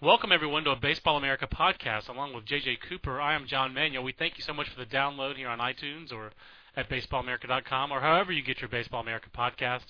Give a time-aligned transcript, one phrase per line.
[0.00, 2.08] Welcome, everyone, to a Baseball America podcast.
[2.08, 4.04] Along with JJ Cooper, I am John Manuel.
[4.04, 6.30] We thank you so much for the download here on iTunes or
[6.76, 9.86] at baseballamerica.com or however you get your Baseball America podcast.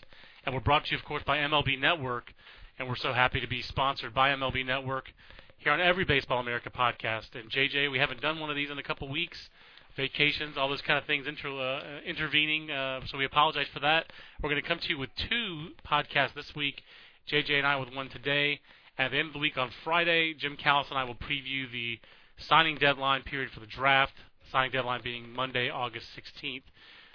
[0.47, 2.33] And we're brought to you, of course, by MLB Network.
[2.79, 5.13] And we're so happy to be sponsored by MLB Network
[5.59, 7.35] here on every Baseball America podcast.
[7.35, 9.51] And JJ, we haven't done one of these in a couple weeks.
[9.95, 12.71] Vacations, all those kind of things inter, uh, intervening.
[12.71, 14.11] Uh, so we apologize for that.
[14.43, 16.83] We're going to come to you with two podcasts this week.
[17.31, 18.61] JJ and I with one today.
[18.99, 22.01] At the end of the week on Friday, Jim Callis and I will preview the
[22.37, 24.15] signing deadline period for the draft.
[24.51, 26.63] Signing deadline being Monday, August 16th.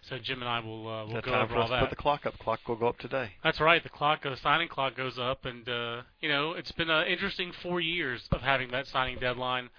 [0.04, 1.82] So Jim and I will uh, will go over all that.
[1.82, 2.38] put the clock up.
[2.38, 3.32] Clock will go up today.
[3.44, 3.82] That's right.
[3.82, 7.54] The clock, the signing clock goes up, and uh, you know it's been an interesting
[7.62, 9.70] four years of having that signing deadline.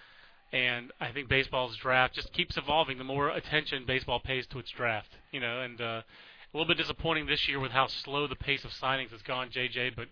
[0.52, 2.96] And I think baseball's draft just keeps evolving.
[2.98, 6.04] The more attention baseball pays to its draft, you know, and uh, a
[6.54, 9.94] little bit disappointing this year with how slow the pace of signings has gone, JJ.
[9.94, 10.08] But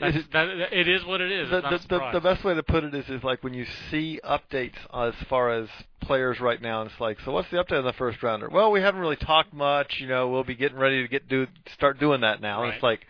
[0.00, 1.50] that's, that, it is what it is.
[1.50, 3.42] the, It's not the, a the, the best way to put it is is like
[3.42, 5.68] when you see updates as far as
[6.00, 8.48] players right now, and it's like, so what's the update on the first rounder?
[8.48, 9.96] Well, we haven't really talked much.
[9.98, 12.64] You know, we'll be getting ready to get do start doing that now.
[12.64, 13.06] And it's like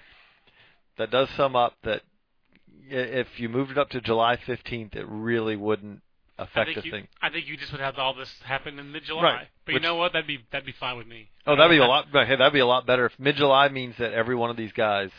[0.99, 2.03] that does sum up that
[2.89, 6.01] if you moved it up to July 15th, it really wouldn't
[6.39, 7.09] I affect think the you, thing.
[7.21, 9.23] I think you just would have all this happen in mid-July.
[9.23, 9.47] Right.
[9.65, 10.13] But Which- you know what?
[10.13, 11.29] That'd be that'd be fine with me.
[11.47, 12.07] Oh, that'd be a lot.
[12.13, 14.73] Hey, that'd be a lot better if mid July means that every one of these
[14.73, 15.11] guys,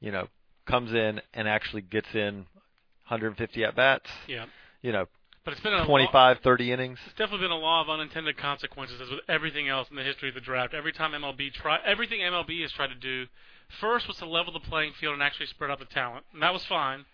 [0.00, 0.28] you know,
[0.68, 2.46] comes in and actually gets in
[3.08, 4.08] 150 at bats.
[4.26, 4.46] Yeah.
[4.82, 5.06] You know,
[5.44, 6.98] But it's been a lo- 25, 30 innings.
[7.06, 10.28] It's definitely been a law of unintended consequences, as with everything else in the history
[10.28, 10.74] of the draft.
[10.74, 13.26] Every time MLB try, everything MLB has tried to do,
[13.80, 16.52] first was to level the playing field and actually spread out the talent, and that
[16.52, 17.04] was fine.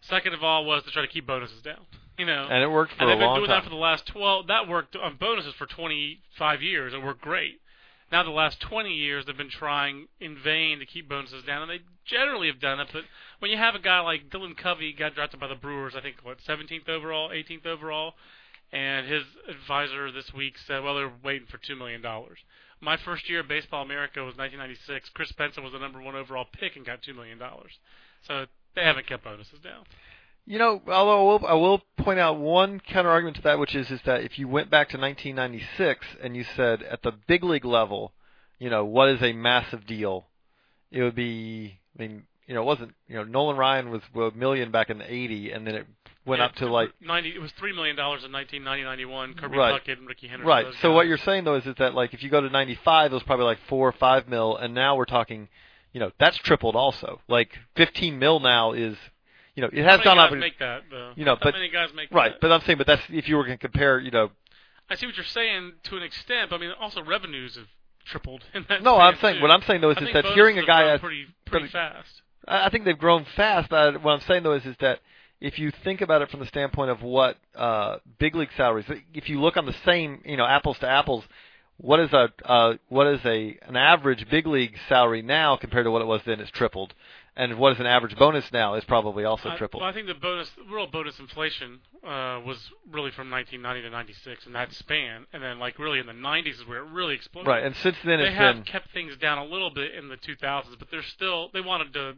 [0.00, 1.86] Second of all was to try to keep bonuses down.
[2.18, 3.58] You know, And it worked for and a they've been doing time.
[3.58, 4.48] that for the last 12.
[4.48, 6.92] That worked on bonuses for 25 years.
[6.92, 7.60] It worked great.
[8.12, 11.70] Now the last 20 years, they've been trying in vain to keep bonuses down, and
[11.70, 12.88] they generally have done it.
[12.92, 13.04] But
[13.38, 16.16] when you have a guy like Dylan Covey, got drafted by the Brewers, I think
[16.22, 18.12] what 17th overall, 18th overall,
[18.70, 22.38] and his advisor this week said, well, they're waiting for two million dollars.
[22.82, 25.08] My first year at Baseball America was 1996.
[25.14, 27.72] Kris Benson was the number one overall pick and got two million dollars.
[28.26, 28.44] So
[28.74, 29.84] they haven't kept bonuses down.
[30.44, 33.74] You know, although I will, I will point out one counter argument to that, which
[33.74, 37.44] is is that if you went back to 1996 and you said at the big
[37.44, 38.12] league level,
[38.58, 40.26] you know, what is a massive deal,
[40.90, 41.78] it would be.
[41.96, 42.94] I mean, you know, it wasn't.
[43.08, 45.86] You know, Nolan Ryan was a million back in the '80, and then it
[46.26, 47.30] went Yeah, up to like 90.
[47.30, 49.34] It was three million dollars in 1990, 91.
[49.34, 49.80] Kirby Right.
[49.80, 50.48] Puckett and Rickey Henderson.
[50.48, 50.66] Right.
[50.80, 50.94] So guys.
[50.94, 53.22] what you're saying though is, is that like if you go to 95, it was
[53.22, 55.48] probably like four or five mil, and now we're talking,
[55.92, 57.20] you know, that's tripled also.
[57.28, 58.96] Like 15 mil now is,
[59.54, 60.32] you know, it has gone up.
[60.32, 61.12] make that though?
[61.16, 62.32] you know, How but- many guys make Right.
[62.32, 62.40] that?
[62.40, 64.30] But I'm saying, but that's if you were going to compare, you know,
[64.90, 66.50] I see what you're saying to an extent.
[66.50, 67.66] But I mean, also revenues have
[68.04, 68.82] tripled in that.
[68.82, 69.42] no, I'm saying too.
[69.42, 72.22] what I'm saying though is, is that hearing a guy grown as pretty pretty fast.
[72.48, 75.00] I I think they've grown fast, but what I'm saying though is, is that
[75.40, 79.28] if you think about it from the standpoint of what uh, big league salaries, if
[79.28, 81.24] you look on the same, you know, apples to apples,
[81.78, 85.90] what is a uh, what is a an average big league salary now compared to
[85.90, 86.38] what it was then?
[86.40, 86.94] It's tripled,
[87.36, 89.80] and what is an average bonus now is probably also I- tripled.
[89.80, 92.58] well, I think the bonus, real bonus inflation, uh, was
[92.90, 96.60] really from 1990 to 96 in that span, and then like really in the 90s
[96.60, 97.48] is where it really exploded.
[97.48, 100.08] right, and since then they it's have been kept things down a little bit in
[100.08, 102.14] the 2000s, but they're still they wanted to.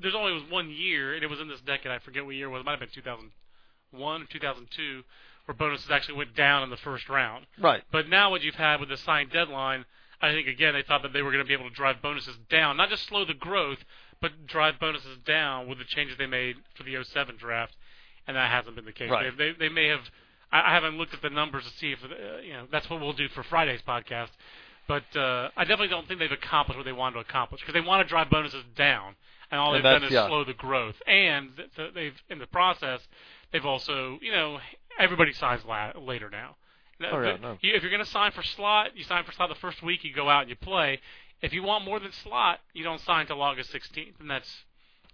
[0.00, 1.92] There's only was one year, and it was in this decade.
[1.92, 2.60] I forget what year it was.
[2.60, 5.02] It might have been 2001 or 2002,
[5.44, 7.46] where bonuses actually went down in the first round.
[7.60, 7.82] right.
[7.90, 9.84] But now what you've had with the signed deadline,
[10.20, 12.36] I think again they thought that they were going to be able to drive bonuses
[12.48, 13.78] down, not just slow the growth,
[14.22, 17.74] but drive bonuses down with the changes they made for the 07 draft,
[18.26, 19.10] and that hasn't been the case.
[19.10, 19.36] Right.
[19.36, 20.00] They, they they may have.
[20.50, 23.12] I, haven't looked at the numbers to see if uh, you know that's what we'll
[23.12, 24.30] do for Friday's podcast.
[24.86, 27.86] But uh, I definitely don't think they've accomplished what they wanted to accomplish because they
[27.86, 29.14] want to drive bonuses down,
[29.50, 30.28] and all And they've done is yeah.
[30.28, 30.96] slow the growth.
[31.06, 33.00] And th- th- they've in the process,
[33.52, 34.58] they've also you know
[34.98, 36.56] everybody signs la- later now.
[37.10, 37.58] Oh, yeah, no.
[37.60, 40.04] you, if you're going to sign for slot, you sign for slot the first week.
[40.04, 41.00] You go out and you play.
[41.42, 44.48] If you want more than slot, you don't sign till August 16th, and that's.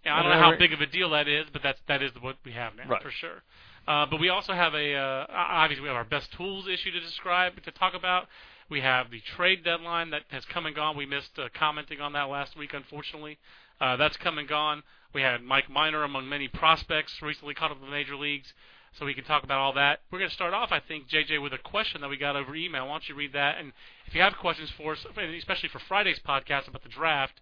[0.05, 2.13] Know, I don't know how big of a deal that is, but that's that is
[2.21, 3.03] what we have now Right.
[3.03, 3.43] for sure.
[3.87, 7.01] Uh, but we also have a uh, obviously we have our best tools issue to
[7.01, 8.29] describe to talk about.
[8.71, 10.97] We have the trade deadline that has come and gone.
[10.97, 13.39] We missed uh, commenting on that last week, unfortunately.
[13.81, 14.83] Uh, that's come and gone.
[15.15, 18.53] We had Mike Minor among many prospects recently caught up in the major leagues,
[18.99, 20.01] so we can talk about all that.
[20.11, 22.55] We're going to start off, I think, JJ, with a question that we got over
[22.55, 22.87] email.
[22.87, 23.59] Why don't you read that?
[23.59, 23.73] And
[24.07, 25.07] if you have questions for us,
[25.39, 27.41] especially for Friday's podcast about the draft,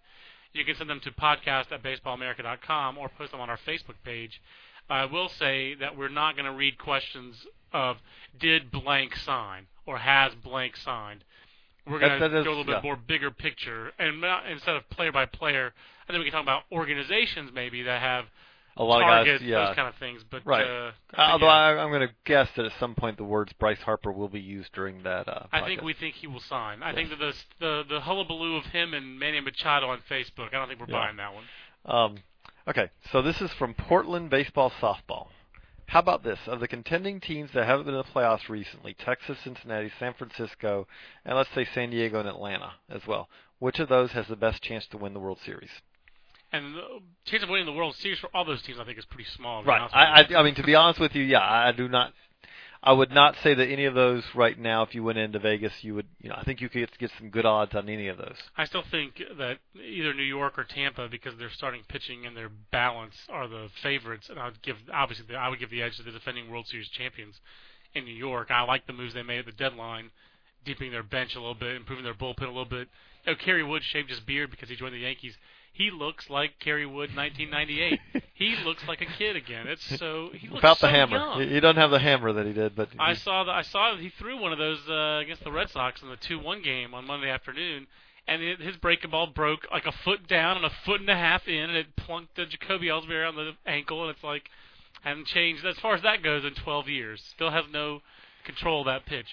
[0.53, 4.41] you can send them to podcast at baseballamerica.com or post them on our Facebook page.
[4.89, 7.35] I will say that we're not going to read questions
[7.73, 7.97] of
[8.39, 11.23] did blank sign or has blank signed.
[11.85, 12.81] We're going to go a little bit yeah.
[12.83, 15.73] more bigger picture, and not, instead of player by player,
[16.03, 18.25] I think we can talk about organizations maybe that have
[18.77, 20.23] a lot target, of guys, yeah, those kind of things.
[20.29, 20.65] But Right.
[20.65, 21.51] uh, Although yeah.
[21.51, 24.39] I, I'm going to guess that at some point the words Bryce Harper will be
[24.39, 25.27] used during that.
[25.27, 26.83] Uh, I think we think he will sign.
[26.83, 30.49] I think that the the the hullabaloo of him and Manny Machado on Facebook.
[30.53, 31.05] I don't think we're Yeah.
[31.05, 31.43] buying that one.
[31.85, 32.17] Um,
[32.67, 35.27] okay, so this is from Portland Baseball Softball.
[35.87, 36.39] How about this?
[36.47, 40.85] Of the contending teams that haven't been in the playoffs recently, Texas, Cincinnati, San Francisco,
[41.23, 44.61] and let's say San Diego and Atlanta as well, which of those has the best
[44.61, 45.69] chance to win the World Series?
[46.51, 46.81] And the
[47.25, 49.63] chance of winning the World Series for all those teams, I think, is pretty small.
[49.63, 49.89] Right.
[49.93, 50.21] I.
[50.21, 52.13] I, I mean, to be honest with you, yeah, I do not.
[52.81, 54.83] I would not say that any of those right now.
[54.83, 56.07] If you went into Vegas, you would.
[56.21, 58.37] You know, I think you could get some good odds on any of those.
[58.55, 62.49] I still think that either New York or Tampa, because their starting pitching and their
[62.71, 64.27] balance, are the favorites.
[64.29, 66.67] And I would give obviously the, I would give the edge to the defending World
[66.67, 67.35] Series champions
[67.93, 68.51] in New York.
[68.51, 70.11] I like the moves they made at the deadline,
[70.63, 72.87] deepening their bench a little bit, improving their bullpen a little bit.
[73.25, 75.35] You know, Kerry Wood shaved his beard because he joined the Yankees.
[75.77, 78.23] He looks like Kerry Wood 1998.
[78.33, 79.67] he looks like a kid again.
[79.67, 81.41] It's so he looks Without so the hammer, young.
[81.41, 83.51] he, he doesn't have the hammer that he did, but I saw that.
[83.51, 86.15] I saw that he threw one of those uh, against the Red Sox in the
[86.15, 87.85] two-one game on Monday afternoon,
[88.27, 91.15] and it, his breaking ball broke like a foot down and a foot and a
[91.15, 94.49] half in, and it plunked the Jacoby Ellsbury on the ankle, and it's like
[95.03, 97.23] hadn't changed as far as that goes in 12 years.
[97.35, 98.01] Still has no
[98.45, 99.27] control of that pitch.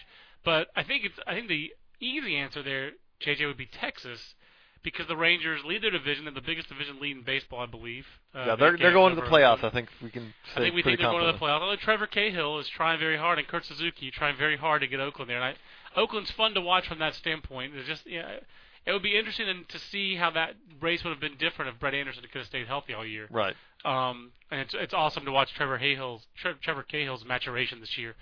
[0.44, 1.18] But I think it's.
[1.26, 2.90] I think the easy answer there,
[3.24, 4.34] JJ, would be Texas.
[4.84, 8.04] Because the Rangers lead their division, they're the biggest division lead in baseball, I believe.
[8.34, 9.64] Uh, yeah, they they're they're going to the playoffs.
[9.64, 11.62] I think we can say I think we think they're going to the playoffs.
[11.62, 15.00] Although Trevor Cahill is trying very hard, and Kurt Suzuki trying very hard to get
[15.00, 15.42] Oakland there.
[15.42, 15.56] And
[15.96, 17.72] I, Oakland's fun to watch from that standpoint.
[17.74, 18.36] It's just, yeah,
[18.84, 21.94] it would be interesting to see how that race would have been different if Brett
[21.94, 23.26] Anderson could have stayed healthy all year.
[23.30, 23.54] Right.
[23.84, 28.14] Um, and it's it's awesome to watch Trevor Cahill's Tre- Trevor Cahill's maturation this year.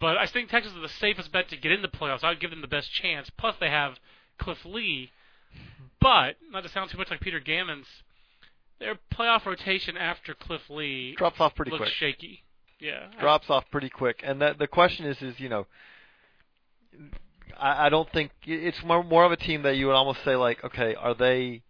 [0.00, 2.22] But I think Texas is the safest bet to get in the playoffs.
[2.22, 3.30] I would give them the best chance.
[3.30, 3.98] Plus, they have
[4.38, 5.10] Cliff Lee.
[6.04, 7.86] But not to sound too much like Peter Gammons,
[8.78, 12.14] their playoff rotation after Cliff Lee Drops off pretty quick looks quick.
[12.16, 12.44] shaky.
[12.78, 13.06] Yeah.
[13.18, 15.66] Drops off pretty quick, and that the question is, is you know,
[17.58, 20.36] I, I don't think it's more more of a team that you would almost say
[20.36, 21.62] like, okay, are they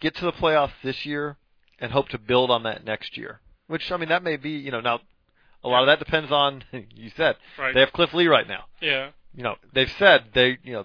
[0.00, 1.36] get to the playoffs this year
[1.80, 3.40] and hope to build on that next year?
[3.66, 5.00] Which I mean, that may be you know now.
[5.64, 6.62] A lot of that depends on
[6.94, 7.74] you said Right.
[7.74, 8.66] they have Cliff Lee right now.
[8.80, 9.10] yeah.
[9.34, 10.84] you know, they've said they, you know,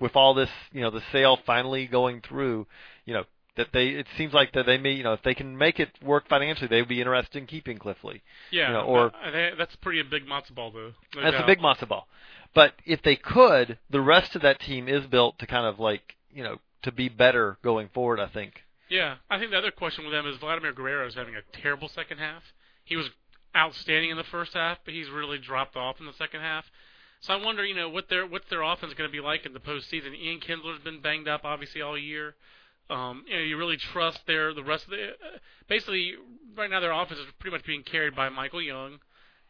[0.00, 2.66] with all this, you know, the sale finally going through,
[3.04, 3.24] you know,
[3.56, 5.90] that they, it seems like that they may, you know, if they can make it
[6.02, 8.20] work financially, they would be interested in keeping Cliff Lee.
[8.50, 8.68] Yeah.
[8.68, 10.92] You know, or- uh, I that's pretty a big matzo ball though.
[11.14, 11.44] No That's doubt.
[11.44, 12.08] a big matzo ball.
[12.54, 16.16] But if they could, the rest of that team is built to kind of like,
[16.32, 18.20] you know, to be better going forward.
[18.20, 18.62] I think.
[18.88, 21.88] Yeah, I think the other question with them is Vladimir Guerrero is having a terrible
[21.88, 22.42] second half.
[22.84, 23.06] He was
[23.56, 26.64] outstanding in the first half, but he's really dropped off in the second half.
[27.24, 29.54] So I wonder, you know, what their what's their offense going to be like in
[29.54, 30.14] the postseason.
[30.14, 32.34] Ian Kinsler's been banged up, obviously, all year.
[32.90, 35.08] Um, you know, you really trust their the rest of the.
[35.08, 36.12] Uh, basically,
[36.54, 38.98] right now their offense is pretty much being carried by Michael Young.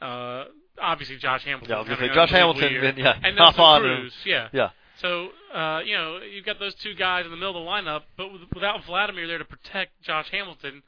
[0.00, 0.44] Uh,
[0.80, 1.70] obviously, Josh Hamilton.
[1.70, 2.94] Yeah, I was gonna say, Josh Hamilton year.
[2.96, 4.48] yeah, and Nelson on and- Cruz, yeah.
[4.52, 4.70] Yeah.
[5.02, 8.02] So, uh, you know, you've got those two guys in the middle of the lineup,
[8.16, 10.84] but with, without Vladimir there to protect Josh Hamilton,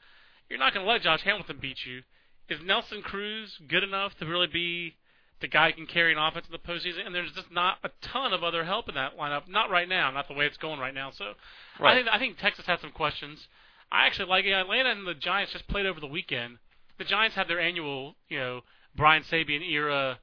[0.49, 2.03] you're not going to let Josh Hamilton beat you.
[2.47, 4.95] Is Nelson Cruz good enough to really be
[5.39, 7.05] the guy can carry an offense in the postseason?
[7.05, 9.47] And there's just not a ton of other help in that lineup.
[9.47, 11.11] Not right now, not the way it's going right now.
[11.11, 11.33] So,
[11.79, 13.47] I think I think Texas has some questions.
[13.91, 14.51] I actually like it.
[14.51, 16.57] Atlanta and the Giants just played over the weekend.
[16.97, 18.61] The Giants had their annual, you know,
[18.95, 20.19] Brian Sabean era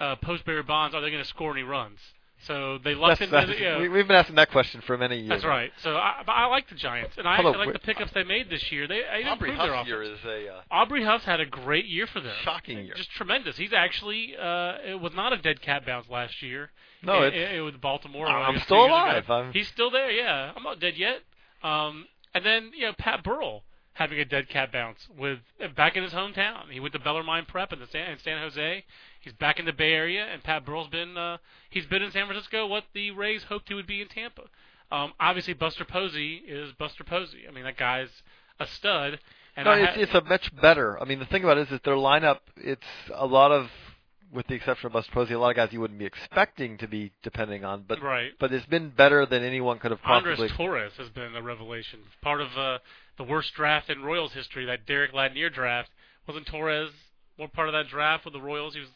[0.00, 0.94] uh, post Barry Bonds.
[0.94, 1.98] Are they going to score any runs?
[2.46, 4.82] So they lucked That's, into that's, the, you know, we, we've been asking that question
[4.86, 5.28] for many years.
[5.28, 5.70] that's right.
[5.82, 8.50] So I, but I like the Giants, and I actually like the pickups they made
[8.50, 8.86] this year.
[8.86, 11.86] They, they Aubrey improved their Huff's year is a uh, Aubrey Huff's had a great
[11.86, 12.34] year for them.
[12.42, 12.94] shocking year.
[12.94, 13.56] Just tremendous.
[13.56, 16.70] He's actually uh, it was not a dead cat bounce last year.
[17.02, 18.26] No, it, it, it was Baltimore.
[18.26, 18.94] I'm still two years ago.
[18.94, 19.30] alive.
[19.30, 20.10] I'm- He's still there.
[20.10, 21.20] Yeah, I'm not dead yet.
[21.62, 23.62] Um, and then you know Pat Burrell
[23.94, 25.38] having a dead cat bounce with
[25.76, 26.68] back in his hometown.
[26.70, 28.84] He went to Bellarmine Prep in the San, in San Jose.
[29.24, 31.38] He's back in the Bay Area, and Pat Burrell's been uh,
[31.70, 32.66] he's been in San Francisco.
[32.66, 34.42] What the Rays hoped he would be in Tampa.
[34.92, 37.44] Um, obviously, Buster Posey is Buster Posey.
[37.48, 38.10] I mean, that guy's
[38.60, 39.18] a stud.
[39.56, 41.00] And no, I it's, ha- it's a much better.
[41.00, 42.82] I mean, the thing about it is that their lineup, it's
[43.14, 43.70] a lot of,
[44.32, 46.88] with the exception of Buster Posey, a lot of guys you wouldn't be expecting to
[46.88, 48.32] be depending on, but right.
[48.38, 50.32] but it's been better than anyone could have possibly.
[50.32, 52.00] Andres Torres has been a revelation.
[52.20, 52.78] Part of uh,
[53.16, 55.90] the worst draft in Royals history, that Deric Ladnier draft.
[56.26, 56.90] Wasn't Torres
[57.36, 58.74] one part of that draft with the Royals?
[58.74, 58.88] He was.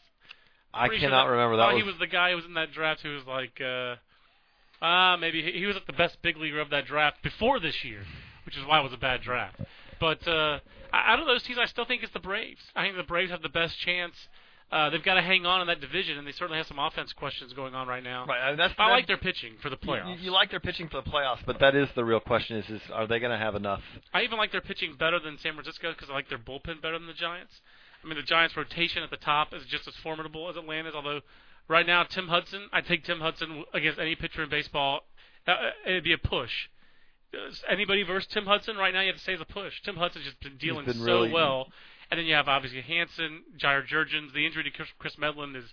[0.73, 1.83] I pretty sure cannot that, remember that oh, was.
[1.83, 3.95] he was the guy who was in that draft who was like, uh,
[4.81, 7.83] ah, maybe he, he was like the best big leaguer of that draft before this
[7.83, 8.03] year,
[8.45, 9.57] which is why it was a bad draft.
[9.99, 10.59] But uh,
[10.93, 12.61] out of those teams, I still think it's the Braves.
[12.75, 14.15] I think the Braves have the best chance.
[14.71, 17.11] uh, they've got to hang on in that division, and they certainly have some offense
[17.13, 18.25] questions going on right now.
[18.27, 20.17] Right, I mean, that's I that- like their pitching for the playoffs.
[20.19, 22.69] You, you like their pitching for the playoffs, but that is the real question: is
[22.69, 23.81] is are they going to have enough?
[24.13, 26.97] I even like their pitching better than San Francisco because I like their bullpen better
[26.99, 27.53] than the Giants.
[28.03, 30.93] I mean, the Giants' rotation at the top is just as formidable as Atlanta's.
[30.95, 31.21] Although,
[31.67, 35.01] right now, Tim Hudson, I take Tim Hudson against any pitcher in baseball.
[35.47, 36.51] Uh, it'd be a push.
[37.33, 37.37] Uh,
[37.69, 39.73] Anybody versus Tim Hudson right now, you have to say is a push.
[39.83, 41.67] Tim Hudson's just been dealing been so really- well,
[42.11, 44.33] and then you have obviously Hanson, Jair Jurrjens.
[44.33, 45.65] The injury to Kris, Kris Medlen is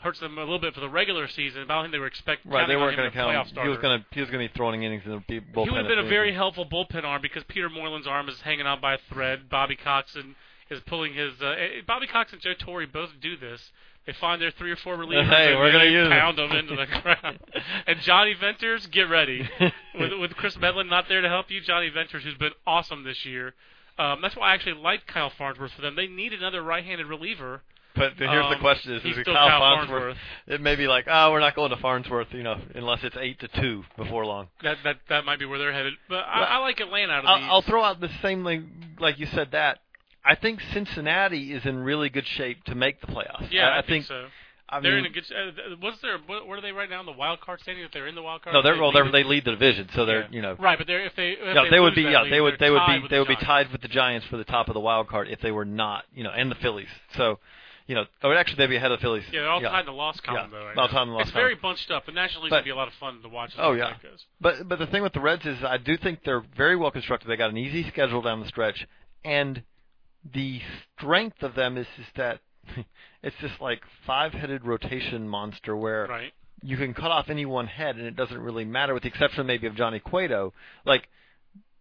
[0.00, 1.64] hurts them a little bit for the regular season.
[1.66, 2.52] But I don't think they were expecting.
[2.52, 3.48] Right, they weren't going to count.
[3.48, 5.64] He was going to he was going to be throwing innings in the be- bullpen.
[5.64, 8.66] He would have been a very helpful bullpen arm because Peter Moylan's arm is hanging
[8.66, 9.48] out by a thread.
[9.48, 10.36] Bobby Coxon
[10.70, 11.32] is pulling his.
[11.40, 13.60] Uh, eh, Bobby Cox and Joe Torre both do this.
[14.06, 16.50] They find their three or four relievers Hey, and we're gonna use pound them.
[16.52, 17.38] into the ground.
[17.86, 19.48] and Jonny Venters, get ready.
[19.98, 23.24] with, with Kris Medlen not there to help you, Jonny Venters, who's been awesome this
[23.26, 23.54] year.
[23.98, 25.96] Um, that's why I actually like Kyle Farnsworth for them.
[25.96, 27.62] They need another right-handed reliever.
[27.96, 29.88] But here's the Um, question: Is, is it Kyle, Kyle Farnsworth?
[30.02, 30.16] Farnsworth.
[30.46, 33.40] It may be like, oh, we're not going to Farnsworth, you know, unless it's eight
[33.40, 34.48] to two before long.
[34.62, 35.94] That that that might be where they're headed.
[36.08, 37.50] But I, Well, I like Atlanta out of I'll.
[37.50, 38.70] I'll throw out the same thing,
[39.00, 39.80] like you said that.
[40.24, 43.50] I think Cincinnati is in really good shape to make the playoffs.
[43.50, 44.26] yeah, I, I, think, so.
[44.68, 45.24] I they're mean, in a good.
[45.24, 46.18] Uh, what's their?
[46.26, 47.84] What, what are they right now in the wild card standing?
[47.84, 49.88] If they're in the wild card, no, they're They well, they're, they lead the division,
[49.94, 50.26] so they're Yeah.
[50.30, 50.56] you know.
[50.58, 52.02] right, but they're if they if Yeah, they, they would be.
[52.02, 52.56] Yeah, lead, they would.
[52.58, 53.08] they're would be.
[53.08, 55.28] They the would be tied with the Giants for the top of the wild card
[55.28, 56.88] if they were not, you know, and the Phillies.
[57.16, 57.38] So,
[57.86, 59.24] you know, or actually they'd be ahead of the Phillies.
[59.32, 60.66] Yeah, they're all tied in the loss column Yeah, though.
[60.66, 62.04] Right all tied in the loss It's very bunched up.
[62.04, 63.52] The National League's But- gonna be a lot of fun to watch.
[63.56, 63.94] Oh, yeah.
[64.02, 64.26] goes.
[64.42, 67.28] But but the thing with the Reds is I do think they're very well constructed.
[67.28, 68.86] They got an easy schedule down the stretch,
[69.24, 69.62] and
[70.32, 70.60] the
[70.98, 72.40] strength of them is is that
[73.22, 76.32] it's just like five-headed rotation monster where Right.
[76.62, 79.46] you can cut off any one head and it doesn't really matter, with the exception
[79.46, 80.52] maybe of Johnny Cueto.
[80.84, 81.08] Like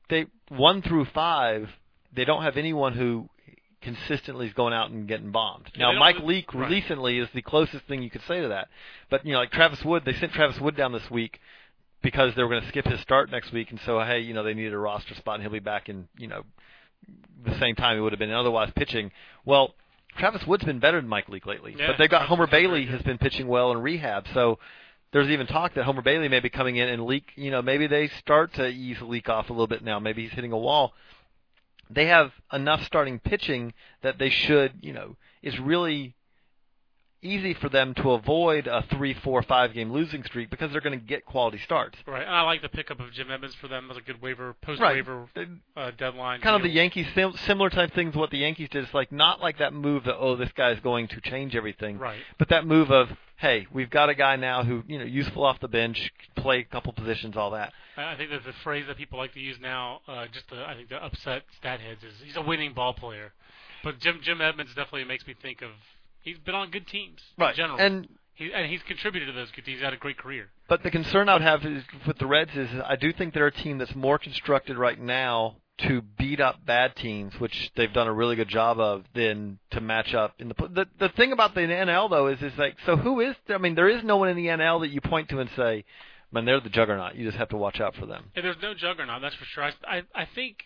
[0.10, 1.70] they one through five,
[2.16, 3.30] they don't have anyone who
[3.82, 5.70] consistently is going out and getting bombed.
[5.78, 6.70] Now Mike Leake right.
[6.70, 8.70] recently is the closest thing you could say to that.
[9.10, 11.40] But you know, like Travis Wood, they sent Travis Wood down this week
[12.02, 14.44] because they were going to skip his start next week, and so hey, you know
[14.44, 16.44] they needed a roster spot, and he'll be back in you know
[17.46, 19.12] the same time he would have been otherwise pitching.
[19.46, 19.74] Well,
[20.18, 23.02] Travis Wood's been better than Mike Leake lately, Yeah, but they've got Homer Bailey has
[23.02, 24.60] been pitching well in rehab, so.
[25.14, 27.32] There's even talk that Homer Bailey may be coming in and Leake.
[27.38, 30.00] You know, maybe they start to ease Leake off a little bit now.
[30.00, 30.94] Maybe he's hitting a wall.
[31.90, 36.14] They have enough starting pitching that they should, you know, it's really
[37.22, 40.98] easy for them to avoid a three, four, five game losing streak because they're going
[41.00, 41.98] to get quality starts.
[42.06, 42.22] Right.
[42.22, 44.80] And I like the pickup of Jim Edmonds for them as a good waiver post
[44.82, 46.42] waiver They- uh, deadline.
[46.42, 46.70] kind of the.
[46.70, 48.84] Yankees sim- similar type things what the Yankees did.
[48.84, 52.20] It's like not like that move that oh this guy's going to change everything, Right.
[52.38, 55.60] but that move of hey we've got a guy now who you know useful off
[55.60, 57.74] the bench, play a couple positions, all that.
[57.98, 60.76] I think that the phrase that people like to use now, uh, just to, I
[60.76, 63.34] think to upset stat heads, is he's a winning ball player.
[63.84, 65.72] But Jim Jim Edmonds definitely makes me think of
[66.28, 69.66] he's been on good teams in general, And he, and he's contributed to those good
[69.66, 69.78] teams.
[69.80, 70.50] He's had a great career.
[70.68, 73.48] but the concern I would have is with the Reds is I do think they're
[73.48, 75.58] a team that's more constructed right now
[75.88, 79.80] to beat up bad teams, which they've done a really good job of, than to
[79.80, 82.96] match up in the the the thing about the NL though is is like so
[82.96, 85.40] who is I mean there is no one in the NL that you point to
[85.40, 85.86] and say,
[86.32, 87.16] man they're the juggernaut.
[87.16, 88.32] You just have to watch out for them.
[88.36, 89.64] Yeah, there's no juggernaut, that's for sure.
[89.66, 90.58] I I, I think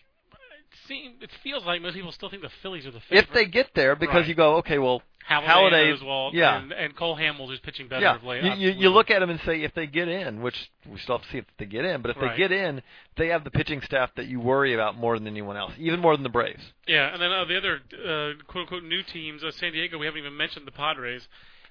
[0.88, 3.28] seem, it feels like most people still think the Phillies are the favorite.
[3.28, 4.28] If they get there, because Right.
[4.28, 6.58] you go, okay, well, Halladay- and Oswalt, yeah.
[6.60, 8.42] and, and Cole Hamels, who's pitching better yeah, of late.
[8.42, 11.18] you, you, you look at them and say if they get in, which we still
[11.18, 12.32] have to see if they get in, but if Right.
[12.32, 12.82] they get in,
[13.16, 16.16] they have the pitching staff that you worry about more than anyone else, even more
[16.16, 16.62] than the Braves.
[16.86, 19.96] Yeah, and then uh, the other uh, quote unquote new teams, uh, San Diego.
[19.98, 21.26] We haven't even mentioned the Padres.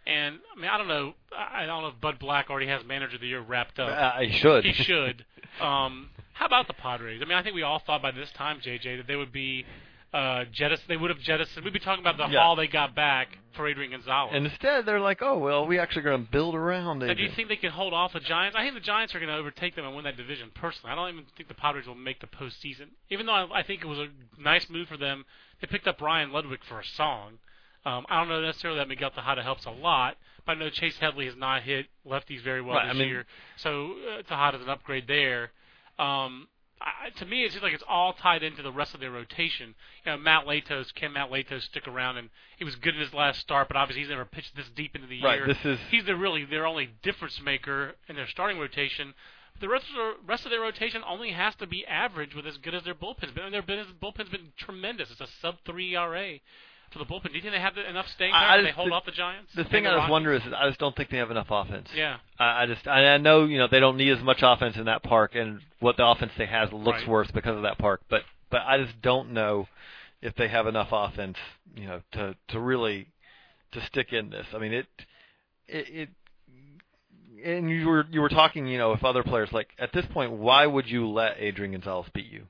[0.08, 1.14] And I mean, I don't know.
[1.38, 3.90] I I don't know if Bud Black already has Manager of the Year wrapped up.
[3.90, 4.64] Uh, he should.
[4.66, 5.26] he should.
[5.62, 7.22] Um, how about the Padres?
[7.22, 9.66] I mean, I think we all thought by this time, JJ, that they would be
[10.14, 10.90] uh, jettisoned.
[10.90, 11.64] They would have jettisoned.
[11.64, 12.42] We'd be talking about the Yeah.
[12.42, 14.32] haul they got back for Adrian Gonzalez.
[14.36, 17.30] and instead, they're like, oh well, we actually going to build around Now, do you
[17.32, 18.56] think they can hold off the Giants?
[18.58, 20.50] I think the Giants are going to overtake them and win that division.
[20.54, 22.88] Personally, I don't even think the Padres will make the postseason.
[23.10, 24.08] Even though I, I think it was a
[24.42, 25.26] nice move for them,
[25.62, 27.34] they picked up Ryan Ludwick for a song.
[27.86, 30.98] Um, I don't know necessarily that Miguel Tejada helps a lot, but I know Chase
[31.00, 34.62] Headley has not hit lefties very well Right, this I mean- year, so uh, Tejada's
[34.62, 35.52] an upgrade there.
[36.02, 36.48] Um,
[36.82, 39.76] I, to me, it seems like it's all tied into the rest of their rotation.
[40.04, 42.18] You know, Matt Latos, can Matt Latos stick around?
[42.18, 44.96] And he was good in his last start, but obviously he's never pitched this deep
[44.96, 45.46] into the Right, year.
[45.48, 49.14] this is- he's the really their only difference maker in their starting rotation.
[49.60, 52.58] The rest of the rest of their rotation only has to be average with as
[52.58, 53.44] good as their bullpen's been.
[53.46, 55.12] And their bullpen's been tremendous.
[55.12, 56.40] It's a sub three ERA
[56.92, 57.30] for the bullpen.
[57.30, 58.56] Do you think they have enough staying power?
[58.58, 59.52] Can they hold the- off the Giants?
[59.56, 60.12] The thing the I just Rockies?
[60.12, 61.90] wonder is, I just don't think they have enough offense.
[61.96, 62.18] Yeah.
[62.40, 64.86] I, I just, I, I know, you know, they don't need as much offense in
[64.86, 67.08] that park, and what the offense they have looks Right.
[67.08, 68.02] worse because of that park.
[68.10, 69.68] But, but I just don't know
[70.22, 71.38] if they have enough offense,
[71.76, 73.08] you know, to to really
[73.72, 74.46] to stick in this.
[74.54, 74.86] I mean, it
[75.68, 75.86] it.
[75.90, 76.10] it
[77.44, 79.50] and you were you were talking, you know, with other players.
[79.52, 82.44] Like at this point, why would you let Adrian Gonzalez beat you?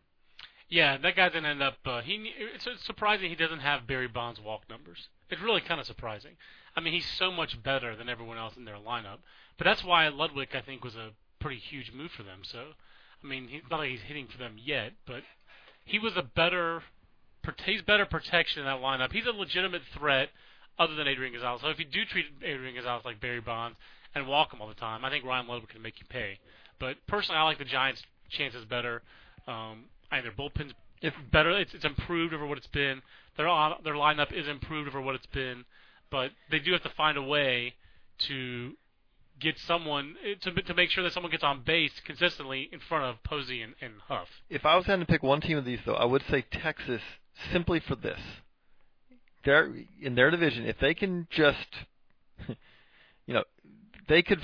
[0.72, 1.80] Yeah, that guy didn't end up.
[1.86, 5.10] Uh, he it's surprising he doesn't have Barry Bonds walk numbers.
[5.30, 6.38] It's really kind of surprising.
[6.78, 9.18] I mean, he's so much better than everyone else in their lineup.
[9.58, 11.10] But that's why Ludwick, I think, was a
[11.42, 12.40] pretty huge move for them.
[12.44, 12.68] So,
[13.22, 15.24] I mean, he's not like he's hitting for them yet, but
[15.84, 16.84] he was a better,
[17.66, 19.12] he's better protection in that lineup.
[19.12, 20.30] He's a legitimate threat
[20.80, 21.60] other than Adrian Gonzalez.
[21.62, 23.78] So if you do treat Adrian Gonzalez like Barry Bonds
[24.16, 26.40] and walk him all the time, I think Ryan Ludwick can make you pay.
[26.80, 29.01] But personally, I like the Giants' chances better.
[29.48, 31.51] Um, Think their bullpen's if better.
[31.51, 33.01] It's, it's improved over what it's been.
[33.38, 35.65] Their on, their lineup is improved over what it's been,
[36.12, 37.74] but they do have to find a way
[38.27, 38.74] to
[39.39, 43.06] get someone eh, to to make sure that someone gets on base consistently in front
[43.06, 44.27] of Posey and, and Huff.
[44.50, 47.01] If I was having to pick one team of these, though, I would say Texas
[47.51, 48.20] simply for this.
[49.44, 50.65] They're in their division.
[50.65, 51.68] If they can just,
[53.25, 53.44] you know,
[54.08, 54.39] they could.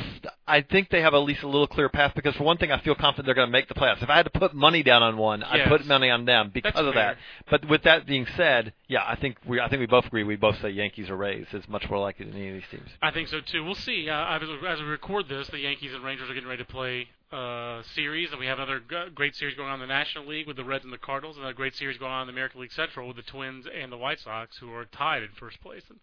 [0.47, 2.79] I think they have at least a little clear path because for one thing, I
[2.81, 4.01] feel confident they're going to make the playoffs.
[4.01, 5.49] If I had to put money down on one, yes.
[5.51, 7.15] I'd put money on them because That's of fair.
[7.15, 7.17] that.
[7.49, 10.23] But with that being said, yeah, I think we I think we both agree.
[10.23, 12.89] We both say Yankees or Rays is much more likely than any of these teams.
[13.01, 13.63] I think so too.
[13.63, 14.09] We'll see.
[14.09, 17.81] Uh, as, we record this, the Yankees and Rangers are getting ready to play uh,
[17.93, 20.55] series, and we have another g- great series going on in the National League with
[20.55, 22.71] the Reds and the Cardinals, and another great series going on in the American League
[22.71, 25.83] Central with the Twins and the White Sox, who are tied in first place.
[25.89, 25.99] And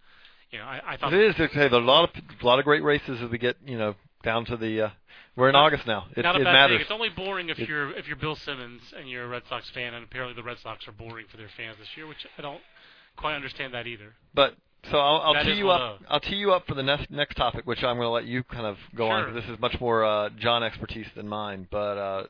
[0.54, 1.34] you know, I, I thought It is.
[1.36, 4.44] There's a lot of a lot of great races as we get you know down
[4.46, 4.82] to the.
[4.82, 4.90] Uh,
[5.36, 6.06] we're in Not- August now.
[6.16, 6.76] It, not a it bad matters.
[6.76, 6.82] thing.
[6.82, 9.68] It's only boring if It- you're if you're Bill Simmons and you're a Red Sox
[9.70, 12.42] fan, and apparently the Red Sox are boring for their fans this year, which I
[12.42, 12.60] don't
[13.16, 14.14] quite understand that either.
[14.32, 14.54] But
[14.90, 16.00] so I'll, I'll tee you up.
[16.08, 18.44] I'll tee you up for the next next topic, which I'm going to let you
[18.44, 19.32] kind of go on Sure.
[19.32, 21.66] because this is much more uh, John expertise than mine.
[21.68, 22.22] But uh,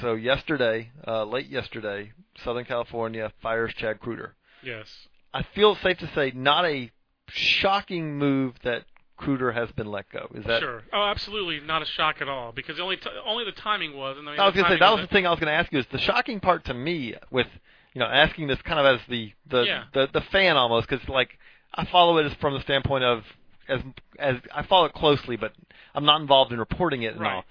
[0.00, 2.12] so yesterday, uh, late yesterday,
[2.44, 4.30] Southern California fires Chad Kreuter.
[4.62, 4.86] Yes.
[5.32, 6.92] I feel safe to say not a
[7.28, 8.84] shocking move that
[9.18, 10.28] Kreuter has been let go.
[10.34, 10.60] Is that?
[10.60, 10.82] sure.
[10.92, 14.16] Oh, absolutely not a shock at all because the only t- only the timing was.
[14.18, 15.48] And I, mean, I was going to say that was the thing I was going
[15.52, 15.78] to ask you.
[15.78, 17.46] Is the shocking part to me with
[17.94, 19.84] you know asking this kind of as the the Yeah.
[19.92, 21.38] the, the fan almost because like
[21.74, 23.22] I follow it as from the standpoint of
[23.68, 23.80] as
[24.18, 25.52] as I follow it closely, but
[25.94, 27.34] I'm not involved in reporting it and Right.
[27.36, 27.44] all.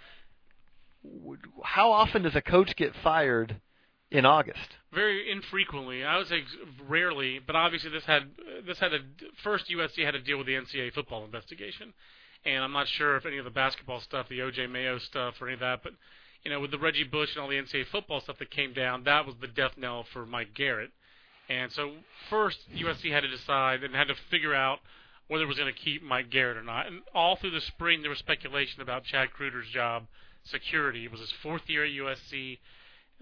[1.64, 3.58] How often does a coach get fired
[4.14, 4.78] in August?
[4.94, 6.04] very infrequently.
[6.04, 6.44] I would say
[6.88, 8.24] rarely, but obviously this had
[8.66, 9.00] this had a
[9.44, 11.94] first USC had to deal with the NCAA football investigation,
[12.46, 15.48] and I'm not sure if any of the basketball stuff, the OJ Mayo stuff, or
[15.48, 15.94] any of that, but
[16.44, 19.04] you know with the Reggie Bush and all the NCAA football stuff that came down,
[19.06, 20.92] that was the death knell for Mike Garrett.
[21.50, 21.96] And so
[22.30, 24.80] first USC had to decide and had to figure out
[25.28, 26.88] whether it was going to keep Mike Garrett or not.
[26.88, 30.04] And all through the spring there was speculation about Chad Kreuter's job
[30.46, 31.06] security.
[31.06, 32.60] It was his fourth year at USC.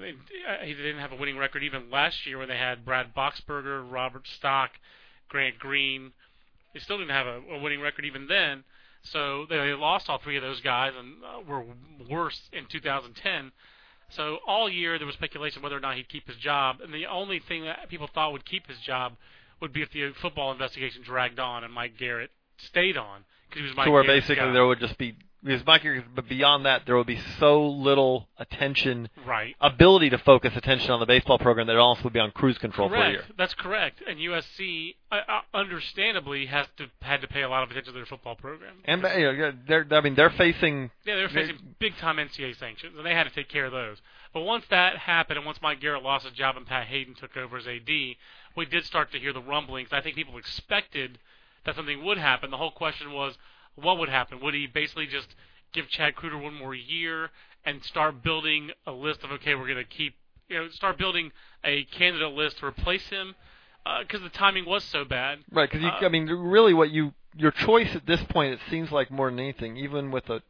[0.02, 0.16] I mean,
[0.48, 3.86] uh, he didn't have a winning record even last year when they had Brad Boxberger,
[3.90, 4.72] Robert Stock,
[5.30, 6.12] Grant Green.
[6.74, 8.64] They still didn't have a, a winning record even then.
[9.04, 11.64] So they lost all three of those guys and uh, were
[12.10, 13.52] worse in 2010.
[14.10, 17.06] So all year there was speculation whether or not he'd keep his job, and the
[17.06, 19.14] only thing that people thought would keep his job
[19.62, 23.68] would be if the football investigation dragged on and Mike Garrett stayed on because he
[23.68, 24.54] was Mike so where Garrett's basically guy.
[24.54, 25.84] there would just be because Mike,
[26.16, 29.56] but beyond that there would be so little attention, right.
[29.60, 32.58] ability to focus attention on the baseball program that it also would be on cruise
[32.58, 33.24] control for a year.
[33.38, 34.04] That's correct.
[34.08, 38.00] And USC, uh, uh, understandably, has to had to pay a lot of attention to
[38.00, 38.76] their football program.
[38.86, 42.94] And you know, they're I mean they're facing yeah, they're facing big time NCAA sanctions,
[42.96, 43.98] and they had to take care of those.
[44.34, 47.36] But once that happened, and once Mike Garrett lost his job and Pat Haden took
[47.36, 47.90] over as AD,
[48.56, 49.90] we did start to hear the rumblings.
[49.92, 51.20] I think people expected
[51.66, 52.52] that something would happen.
[52.52, 53.38] The whole question was,
[53.76, 54.40] what would happen?
[54.42, 55.28] Would he basically just
[55.74, 57.30] give Chad Kreuter one more year
[57.66, 60.16] and start building a list of okay, we're going to keep,
[60.50, 61.32] you know, start building
[61.64, 63.36] a candidate list to replace him?
[64.02, 65.40] Because the timing was so bad.
[65.52, 68.92] Right, because Uh, I mean, really, what you your choice at this point, it seems
[68.92, 70.42] like more than anything, even with a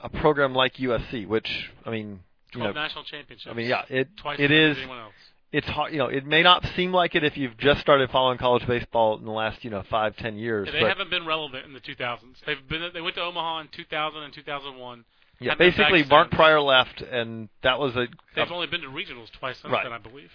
[0.00, 2.20] a program like USC, which I mean,
[2.54, 3.50] you know, national championships.
[3.50, 5.14] I mean, yeah, it twice it is as anyone else.
[5.50, 5.92] It's hard.
[5.92, 9.16] You know, it may not seem like it if you've just started following college baseball
[9.18, 11.80] in the last you know five ten years, Yeah, they haven't been relevant in the
[11.80, 12.20] 2000s.
[12.46, 15.04] They've been they went to Omaha in 2000 and 2001.
[15.40, 16.30] yeah, haven't been back basically Mark.
[16.32, 19.84] Prior left, and that was a, They've a only been to regionals twice since Right.
[19.84, 20.30] then, I believe.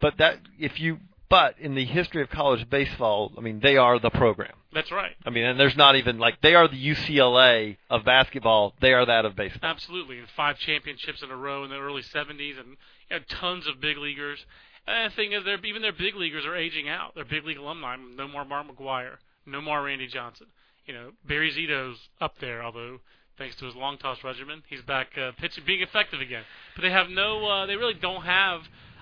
[0.00, 0.98] but that if you
[1.30, 4.52] but in the history of college baseball, I mean, they are the program.
[4.72, 5.12] That's right.
[5.24, 8.74] I mean, and there's not even like they are the UCLA of basketball.
[8.80, 9.70] They are that of baseball.
[9.70, 12.76] Absolutely, and five championships in a row in the early 70s, and
[13.10, 14.38] you know, tons of big leaguers.
[14.86, 17.14] And the thing is, they're, even their big leaguers are aging out.
[17.14, 17.96] They're big league alumni.
[17.96, 19.16] No more Mark McGwire.
[19.46, 20.48] No more Randy Johnson.
[20.86, 22.98] You know, Barry Zito's up there, although
[23.38, 26.42] thanks to his long toss regimen, he's back uh, pitching, being effective again.
[26.76, 27.46] But they have no.
[27.46, 28.60] Uh, they really don't have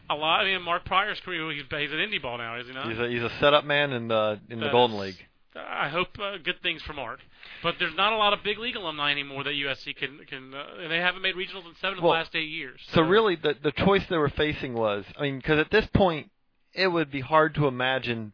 [0.08, 0.40] a lot.
[0.40, 2.88] I mean, Mark Prior's career, he's he's an indie ball now, is he not?
[2.88, 5.26] He's a he's a setup man in the in the Golden is- League.
[5.54, 7.20] I hope uh, good things for Mark.
[7.62, 10.54] But there's not a lot of big league alumni anymore that USC can can.
[10.54, 12.80] Uh, they haven't made regionals in seven of Well, the last eight years.
[12.92, 16.30] So really, the the choice they were facing was, I mean, because at this point,
[16.72, 18.32] it would be hard to imagine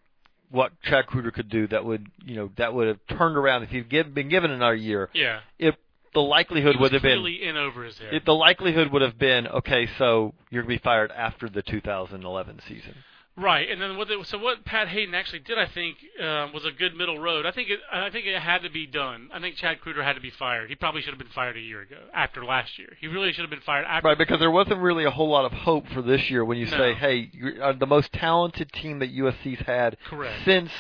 [0.51, 3.69] what Chad Kreuter could do that would, you know, that would have turned around if
[3.71, 5.11] he'd give, been given another year.
[5.13, 5.75] yeah, If
[6.15, 8.15] the likelihood would have been, in over his head.
[8.15, 12.61] if the likelihood would have been, okay, so you're gonna be fired after the 2011
[12.67, 12.95] season.
[13.39, 14.09] Right, and then what?
[14.09, 17.47] They, so what Pat Haden actually did, I think, um, was a good middle road.
[17.47, 17.79] I think it.
[17.93, 19.29] I think it had to be done.
[19.33, 20.69] I think Chad Kreuter had to be fired.
[20.69, 22.89] He probably should have been fired a year ago, after last year.
[23.01, 24.09] He really should have been fired after.
[24.09, 26.67] Right, because there wasn't really a whole lot of hope for this year when you
[26.67, 26.77] No.
[26.77, 30.45] say, hey, you're uh, the most talented team that USC's had Correct.
[30.45, 30.71] since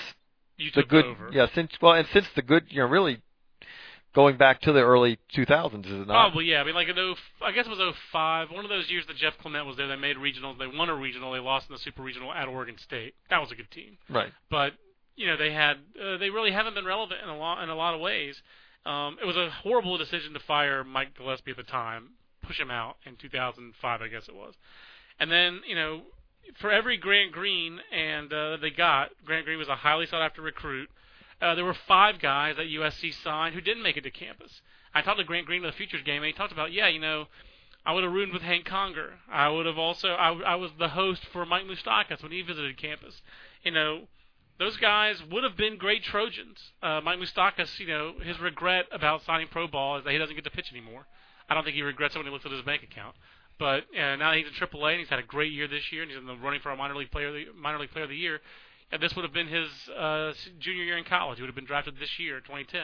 [0.56, 1.30] You the good, over.
[1.32, 3.20] yeah, since well, and since the good, you know, really
[4.18, 6.30] going back to the early 2000s, is it not?
[6.30, 6.60] Probably, yeah.
[6.60, 8.50] I mean, like in oh, I guess it was 05.
[8.50, 9.86] One of those years that Jeff Clement was there.
[9.86, 10.58] They made regionals.
[10.58, 11.30] They won a regional.
[11.30, 13.14] They lost in the super regional at Oregon State.
[13.30, 13.96] That was a good team.
[14.10, 14.32] Right.
[14.50, 14.72] but
[15.14, 17.76] you know they had uh, they really haven't been relevant in a lot in a
[17.76, 18.34] lot of ways.
[18.84, 22.10] Um, it was a horrible decision to fire Mike Gillespie at the time,
[22.42, 24.54] push him out in 2005, I guess it was,
[25.20, 26.02] and then you know
[26.60, 30.42] for every Grant Green and uh, they got Grant Green was a highly sought after
[30.42, 30.88] recruit.
[31.40, 34.60] Uh, there were five guys that USC signed who didn't make it to campus.
[34.94, 37.00] I talked to Grant Green at the Futures game, and he talked about, yeah, you
[37.00, 37.26] know,
[37.86, 39.14] I would have roomed with Hank Conger.
[39.30, 42.76] I would have also, I, I was the host for Mike Moustakas when he visited
[42.76, 43.22] campus.
[43.62, 44.08] You know,
[44.58, 46.58] those guys would have been great Trojans.
[46.82, 50.34] Uh, Mike Moustakas, you know, his regret about signing pro ball is that he doesn't
[50.34, 51.06] get to pitch anymore.
[51.48, 53.14] I don't think he regrets it when he looks at his bank account.
[53.58, 56.02] But uh, now that he's in AAA and he's had a great year this year
[56.02, 58.04] and he's in the running for a minor league player, of the, minor league player
[58.04, 58.40] of the year,
[58.90, 61.38] and this would have been his uh, junior year in college.
[61.38, 62.80] He would have been drafted this year, 2010.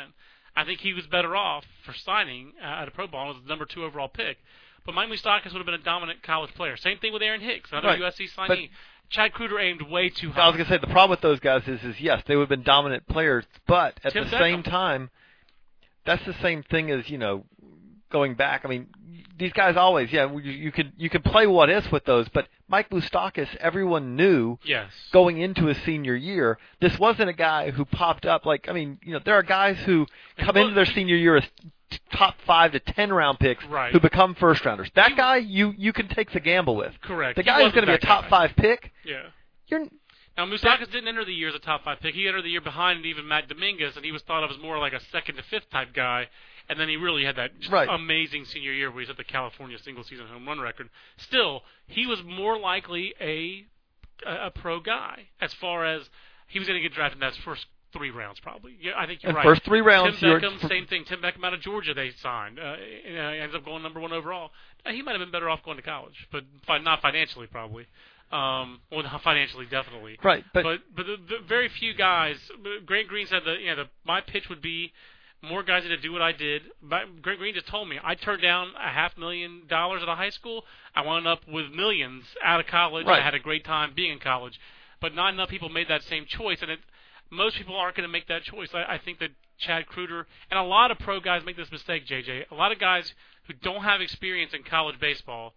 [0.56, 3.48] I think he was better off for signing uh, at a pro ball was the
[3.48, 4.36] number two overall pick.
[4.86, 6.76] But Mike Moustakas would have been a dominant college player.
[6.76, 8.00] Same thing with Aaron Hicks, another Right.
[8.00, 8.48] USC signee.
[8.48, 8.58] But-
[9.10, 10.42] Chad Kreuter aimed way too high.
[10.42, 12.48] I was gonna say the problem with those guys is, is yes, they would have
[12.48, 15.10] been dominant players, but at Tim the same time,
[16.04, 17.44] that's the same thing as you know,
[18.14, 18.62] going back.
[18.64, 18.86] I mean,
[19.36, 22.46] these guys always, yeah, you, you could you could play what if with those, but
[22.68, 24.88] Mike Moustakas, everyone knew yes.
[25.12, 28.98] going into his senior year, this wasn't a guy who popped up like I mean,
[29.02, 30.06] you know, there are guys who
[30.38, 31.44] come Well, into their senior year as
[32.12, 33.92] top five to ten round picks Right.
[33.92, 34.88] who become first rounders.
[34.94, 36.92] That He- guy you you can take the gamble with.
[37.02, 37.34] Correct.
[37.36, 38.30] The guy who's going to be a top guy.
[38.30, 39.22] five pick, Yeah.
[39.66, 39.86] you're
[40.36, 42.14] Now Moustakas didn't enter the year as a top five pick.
[42.14, 44.78] He entered the year behind even Matt Dominguez, and he was thought of as more
[44.78, 46.28] like a second to fifth type guy.
[46.68, 47.88] And then he really had that Right.
[47.90, 50.88] amazing senior year where he set the California single season home run record.
[51.18, 53.66] Still, he was more likely a
[54.26, 56.08] a, a pro guy as far as
[56.46, 58.76] he was going to get drafted in those first three rounds probably.
[58.80, 59.44] Yeah, I think you're And right.
[59.44, 61.04] first three rounds, Tim Beckham, same thing.
[61.04, 62.58] Tim Beckham out of Georgia, they signed.
[62.58, 62.76] Uh,
[63.14, 64.50] know, he ends up going number one overall.
[64.86, 67.86] Uh, he might have been better off going to college, but fi- not financially probably.
[68.32, 70.18] Um, well, not financially, definitely.
[70.24, 72.36] right, but, But but the, the very few guys.
[72.86, 74.92] Grant Green said that you know the, my pitch would be
[75.44, 76.62] more guys need to do what I did.
[76.82, 80.14] But Grant Green just told me I turned down a half million dollars at a
[80.14, 80.64] high school.
[80.94, 83.06] I wound up with millions out of college.
[83.06, 83.20] Right.
[83.20, 84.58] I had a great time being in college,
[85.00, 86.80] but not enough people made that same choice, and it,
[87.30, 88.70] most people aren't going to make that choice.
[88.74, 92.06] I, I think that Chad Kreuter and a lot of pro guys make this mistake.
[92.06, 93.14] JJ, a lot of guys
[93.46, 95.54] who don't have experience in college baseball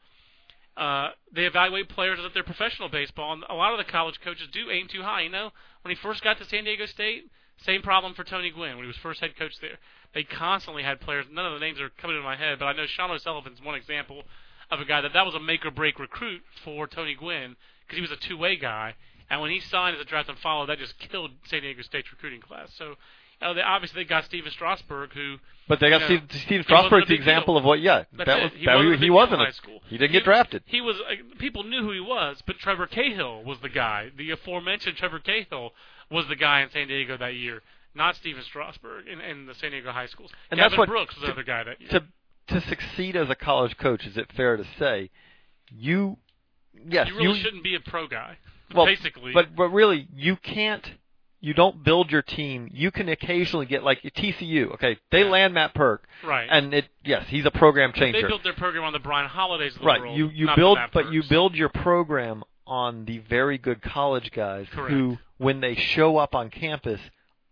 [0.78, 4.48] uh, they evaluate players at their professional baseball, and a lot of the college coaches
[4.54, 5.22] do aim too high.
[5.22, 5.50] You know,
[5.82, 7.32] when he first got to San Diego State,
[7.66, 9.78] same problem for Tony Gwynn when he was first head coach there.
[10.14, 11.26] They constantly had players.
[11.32, 13.76] None of the names are coming into my head, but I know Sean O'Sullivan's one
[13.76, 14.24] example
[14.72, 17.98] of a guy that that was a make or break recruit for Tony Gwynn because
[17.98, 18.96] he was a two way guy.
[19.30, 22.10] And when he signed as a draft and follow, that just killed San Diego State's
[22.12, 22.70] recruiting class.
[22.78, 22.96] So,
[23.42, 25.36] uh, they obviously they got Stephen Strasburg, who
[25.68, 27.60] but they got you know, Steve, Steve he wasn't a Strasburg's the example deal.
[27.60, 27.82] of what.
[27.82, 28.44] Yeah, That's that it.
[28.44, 29.40] was He that wasn't he, he wasn't.
[29.42, 29.82] high school.
[29.90, 30.64] he didn't He- get drafted.
[30.66, 34.10] He was uh, people knew who he was, but Trevor Cahill was the guy.
[34.18, 35.72] The aforementioned Trevor Cahill
[36.12, 37.62] was the guy in San Diego that year,
[37.96, 40.32] not Stephen Strasburg in, in the San Diego high schools.
[40.52, 41.90] And Gavin that's what- Brooks was to- the other guy that year.
[41.92, 42.04] to
[42.48, 45.10] to succeed as a college coach, is it fair to say
[45.70, 46.18] you?
[46.88, 48.38] Yes, you really shouldn't be a pro guy,
[48.74, 49.34] well, basically.
[49.34, 50.86] But but really, you can't.
[51.40, 52.68] You don't build your team.
[52.74, 54.74] You can occasionally get like TCU.
[54.74, 55.30] Okay, they Yeah.
[55.30, 56.48] land Matt Purke, right.
[56.50, 58.22] and it yes, he's a program changer.
[58.22, 60.00] they built their program on the Bryan Holadays of the right.
[60.02, 60.18] world.
[60.18, 64.92] You you build, but you build your program on the very good college guys Correct.
[64.92, 67.00] who, when they show up on campus,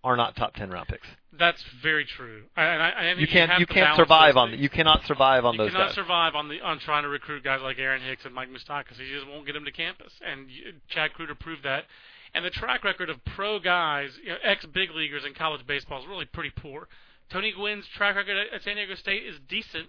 [0.04, 1.08] are not top ten round picks.
[1.38, 2.43] That's very true.
[2.56, 4.62] I, and I, I think You can't have you can't survive on things.
[4.62, 5.95] you cannot survive on you those You cannot guys.
[5.95, 8.99] survive on the on trying to recruit guys like Aaron Hicks and Mike Moustakas.
[8.99, 11.86] You just won't get them to campus, and you, Chad Kreuter proved that.
[12.34, 16.01] And the track record of pro guys, you know, ex big leaguers in college baseball
[16.01, 16.88] is really pretty poor.
[17.32, 19.88] Tony Gwynn's track record at, San Diego State is decent,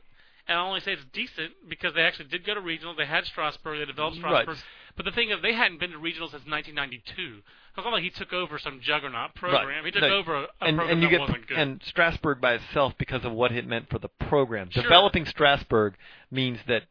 [0.49, 2.95] and I only say it's decent because they actually did go to regional.
[2.97, 4.47] They had Strasburg, they developed Right.
[4.97, 7.43] But the thing is, they hadn't been to regionals since 1992.
[7.77, 9.67] It's not like he took over some juggernaut program.
[9.69, 9.85] Right.
[9.85, 11.59] He took No, over a, a and program and you that get wasn't good.
[11.59, 14.71] and Strasburg by itself because of what it meant for the program.
[14.71, 14.83] Sure.
[14.83, 15.95] Developing Strasburg
[16.31, 16.85] means that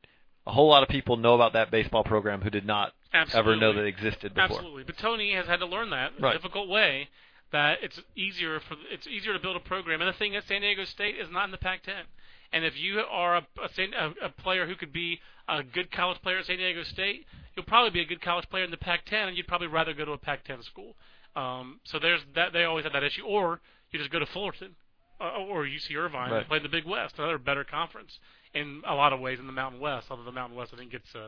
[0.45, 3.51] a whole lot of people know about that baseball program who did not Absolutely.
[3.53, 4.57] ever know that it existed before.
[4.57, 6.35] Absolutely, but Tony has had to learn that in Right.
[6.35, 7.09] a difficult way.
[7.51, 10.61] That it's easier for it's easier to build a program, and the thing is, San
[10.61, 12.03] Diego State is not in the Pac-10.
[12.55, 16.37] And if you are a, a, a, player who could be a good college player
[16.37, 19.35] at San Diego State, you'll probably be a good college player in the Pac-10, and
[19.35, 20.95] you'd probably rather go to a Pac-10 school.
[21.35, 22.53] Um, so there's that.
[22.53, 23.59] They always have that issue, or
[23.91, 24.73] you just go to Fullerton
[25.19, 26.37] uh, or UC Irvine Right.
[26.39, 28.19] and play in the Big West, another better conference
[28.53, 30.07] in a lot of ways in the Mountain West.
[30.09, 31.27] Although the Mountain West I think gets uh,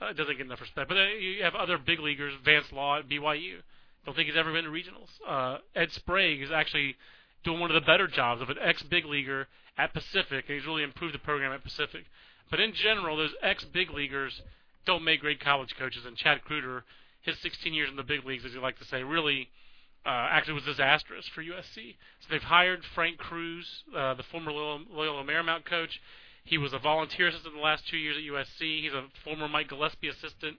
[0.00, 0.88] uh, doesn't get enough respect.
[0.88, 3.56] But uh, you have other big leaguers, Vance Law at BYU.
[4.06, 5.10] Don't think he's ever been to regionals.
[5.26, 6.94] Uh, Ed Sprague is actually
[7.44, 9.48] doing one of the better jobs of an ex big leaguer
[9.78, 12.04] at Pacific, and he's really improved the program at Pacific.
[12.50, 14.42] But in general, those ex big leaguers
[14.86, 16.04] don't make great college coaches.
[16.06, 16.82] And Chad Kreuter,
[17.22, 19.48] his 16 years in the big leagues, as you like to say, really
[20.04, 21.96] uh, actually was disastrous for USC.
[22.20, 26.00] So they've hired Frank Cruz, uh, the former Loyola Marymount coach.
[26.44, 28.82] He was a volunteer assistant the last two years at USC.
[28.82, 30.56] He's a former Mike Gillespie assistant.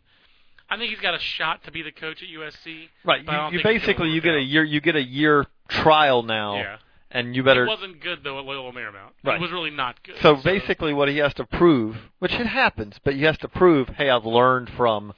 [0.72, 2.88] I think he's got a shot to be the coach at USC.
[3.04, 3.26] Right.
[3.26, 4.96] but I don't You, you think it's gonna basically you get a year you get
[4.96, 6.78] a year trial now, Yeah.
[7.12, 7.66] and you better.
[7.66, 9.12] It wasn't good though at Loyola Marymount.
[9.24, 9.38] Right.
[9.38, 10.16] He was really not good.
[10.22, 13.90] So basically, what he has to prove, which it happens, but he has to prove,
[13.90, 15.14] hey, I've learned from,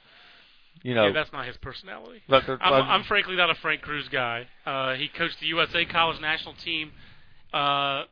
[0.82, 2.22] you know, yeah, that's not his personality.
[2.28, 4.48] but I'm, I'm frankly not a Frank Cruz guy.
[4.66, 6.90] Uh, he coached the USA College National Team,
[7.52, 8.02] uh,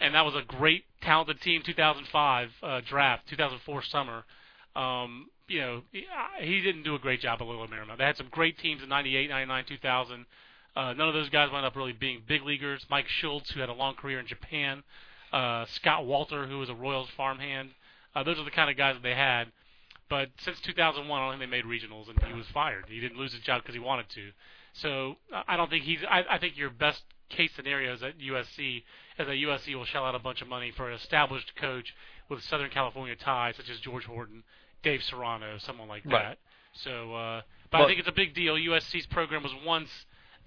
[0.00, 1.60] and that was a great, talented team.
[1.64, 4.24] 2005 uh, draft, 2004 summer.
[4.74, 7.98] Um, you know, he, didn't do a great job at Loyola Marymount.
[7.98, 10.26] They had some great teams in '98, '99, 2000.
[10.74, 12.86] Uh, none of those guys wound up really being big leaguers.
[12.88, 14.82] Mike Schultz, who had a long career in Japan,
[15.32, 17.70] uh, Scott Walter, who was a Royals farmhand.
[18.14, 19.48] Uh, those are the kind of guys that they had.
[20.08, 22.84] But since 2001, I don't think they made regionals, and he was fired.
[22.88, 24.30] He didn't lose his job because he wanted to.
[24.74, 26.00] So I- I don't think he's.
[26.08, 28.78] I, I think your best case scenario is at USC,
[29.18, 31.94] is that USC will shell out a bunch of money for an established coach
[32.28, 34.44] with Southern California ties, such as George Horton,
[34.82, 36.10] Dave Serrano, someone like that.
[36.10, 36.38] Right.
[36.74, 38.54] So, uh, but I think it's a big deal.
[38.54, 39.88] USC's program was once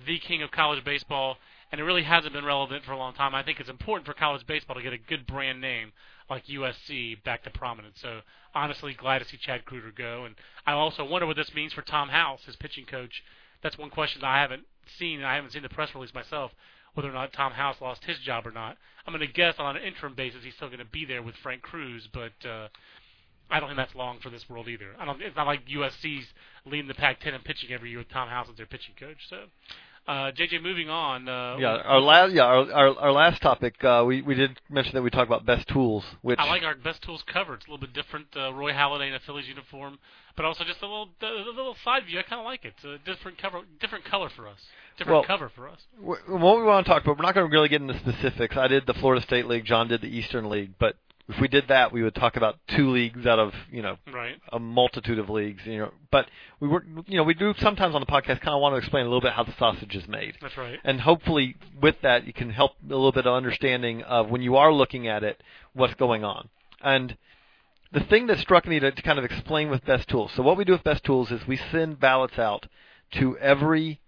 [0.06, 1.38] the king of college baseball,
[1.72, 3.34] and it really hasn't been relevant for a long time.
[3.34, 5.94] I think it's important for college baseball to get a good brand name
[6.30, 8.00] like USC back to prominence.
[8.02, 8.22] So
[8.54, 11.82] honestly, glad to see Chad Kreuter go, and I also wonder what this means for
[11.82, 13.24] Tom House, his pitching coach.
[13.62, 14.66] That's one question that I haven't
[14.98, 15.24] seen.
[15.24, 16.52] I haven't seen the press release myself,
[16.94, 18.78] whether or not Tom House lost his job or not.
[19.06, 21.36] I'm going to guess on an interim basis he's still going to be there with
[21.36, 22.68] Frank Cruz, but uh,
[23.50, 24.96] I don't think that's long for this world either.
[25.00, 25.22] I don't.
[25.22, 26.26] It's not like USC's
[26.66, 29.18] leading the Pac-10 and pitching every year with Tom House as their pitching coach.
[29.30, 29.44] So,
[30.08, 31.28] uh, JJ, moving on.
[31.30, 34.94] Uh, yeah, our last yeah our our, our last topic uh, we we did mention
[34.96, 37.54] that we talked about best tools, which I like our best tools cover.
[37.56, 38.28] It's a little bit different.
[38.36, 39.98] Uh, Roy Halladay in a Phillies uniform,
[40.36, 42.20] but also just a little a little side view.
[42.20, 42.74] I kind of like it.
[42.78, 44.60] It's a different cover, different color for us.
[44.98, 45.80] Different Well- cover for us.
[45.98, 47.18] wh- what we want to talk about.
[47.18, 48.56] We're not going to really get into specifics.
[48.56, 49.66] I did the Florida State League.
[49.66, 50.96] John did the Eastern League, but
[51.28, 54.36] if we did that, we would talk about two leagues out of you know Right.
[54.52, 55.62] a multitude of leagues.
[55.66, 56.28] You know, but
[56.60, 59.02] we were you know we do sometimes on the podcast kind of want to explain
[59.06, 60.36] a little bit how the sausage is made.
[60.42, 60.80] That's right.
[60.84, 64.56] and hopefully with that you can help a little bit of understanding of when you
[64.56, 65.42] are looking at it
[65.74, 66.50] what's going on
[66.82, 67.18] and
[67.92, 70.58] the thing that struck me to, to kind of explain with best tools so what
[70.58, 72.68] we do with best tools is we send ballots out
[73.12, 74.00] to every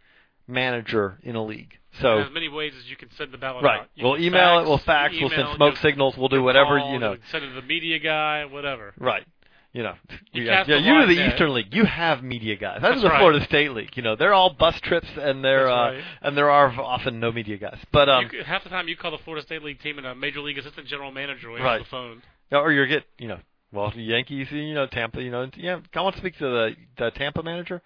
[0.47, 3.81] manager in a league so There's many ways as you can send the ballot right
[3.81, 3.87] out.
[3.95, 6.93] You we'll email fax, it we'll fax we'll send smoke signals we'll do whatever call,
[6.93, 8.93] you know Send it to the media guy, whatever.
[8.99, 9.25] right
[9.73, 9.93] you know
[10.31, 11.33] You yeah, yeah you are the net.
[11.33, 13.19] Eastern League you have media guys that's, That's the right.
[13.19, 16.03] Florida State League you know they're all bus trips and they're uh, right.
[16.21, 19.11] and there are often no media guys but um you, half the time you call
[19.11, 21.79] the Florida State League team and a major league assistant general manager will Right.
[21.79, 22.21] the phone.
[22.49, 23.39] Or you get, you know,
[23.73, 26.75] well, the Yankees, you know, Tampa, you know, yeah, I want to speak to the
[26.97, 27.81] the Tampa manager.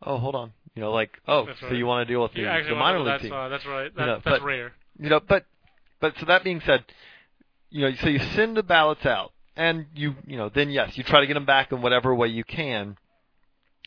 [0.00, 1.76] Oh, hold on, you know, like, oh, That's so right.
[1.76, 3.92] you want to deal with the, You the minor league that's, team, Uh, that's right.
[3.96, 4.72] That, know, that's but- rare.
[5.00, 5.44] you know, but
[6.00, 6.84] but so that being said,
[7.70, 11.02] you know, so you send the ballots out, and you, you know, then yes, you
[11.02, 12.98] try to get them back in whatever way you can,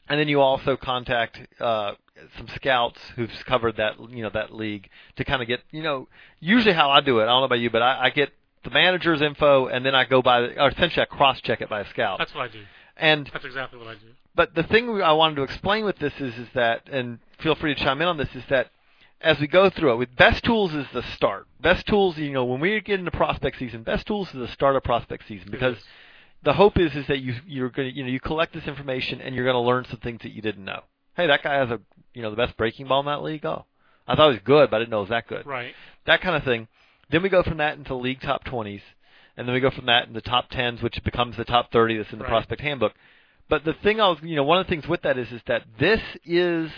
[0.09, 1.93] and then you also contact uh,
[2.35, 6.07] some scouts who've covered that, you know, that league to kind of get, you know,
[6.39, 8.29] usually how I do it, I don't know about you, but I, I get
[8.63, 11.69] the manager's info, and then I go by, the, or essentially I cross check it
[11.69, 12.17] by a scout.
[12.17, 12.63] That's what I do.
[12.99, 14.07] And That's exactly what I do.
[14.35, 17.73] but the thing I wanted to explain with this is is that, and feel free
[17.73, 18.71] to chime in on this, is that
[19.21, 21.45] as we go through it, with best tools is the start.
[21.61, 24.75] Best tools, you know, when we get into prospect season, best tools is the start
[24.75, 25.77] of prospect season because
[26.43, 29.19] the hope is is that you you're going to you know you collect this information
[29.19, 30.81] and you're going to learn some things that you didn't know.
[31.15, 31.79] Hey, that guy has a
[32.13, 33.45] you know the best breaking ball in that league.
[33.45, 33.65] Oh,
[34.07, 35.45] I thought he was good, but I didn't know it was that good.
[35.45, 35.73] right.
[36.05, 36.67] That kind of thing.
[37.11, 38.81] Then we go from that into league top 20s,
[39.39, 42.11] and then we go from that into top 10s, which becomes the top 30 that's
[42.11, 42.29] in the Right.
[42.29, 42.93] prospect handbook.
[43.47, 45.41] but the thing I was, you know, one of the things with that is, is
[45.47, 46.69] that this is,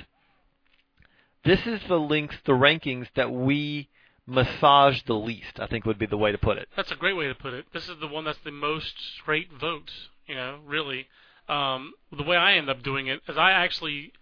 [1.43, 3.89] this is the links, the rankings that we
[4.27, 5.59] massage the least.
[5.59, 6.69] I think would be the way to put it.
[6.75, 7.65] That's a great way to put it.
[7.73, 9.91] This is the one that's the most straight votes.
[10.27, 11.07] You know, really.
[11.49, 14.13] Um, the way I end up doing it is I actually,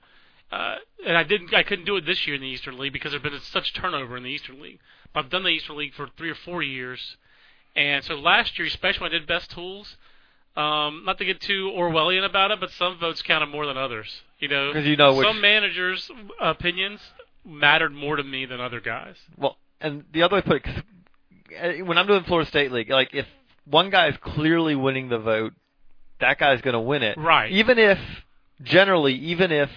[0.52, 3.12] uh, and I didn't, I couldn't do it this year in the Eastern League because
[3.12, 4.80] there's been such turnover in the Eastern League.
[5.14, 7.18] But I've done the Eastern League for three or four years,
[7.76, 9.98] and so last year, especially when I did best tools,
[10.56, 14.22] um, not to get too Orwellian about it, but some votes counted more than others.
[14.40, 17.02] You know, you know which- some managers' opinions
[17.46, 19.16] mattered more to me than other guys.
[19.38, 20.84] Well, and the other way put it, 'cause,
[21.62, 23.28] uh, when I'm doing Florida State League, like if
[23.66, 25.54] one guy is clearly winning the vote,
[26.20, 27.18] that guy's going to win it.
[27.18, 27.52] Right.
[27.52, 28.00] Even if,
[28.62, 29.70] generally, even if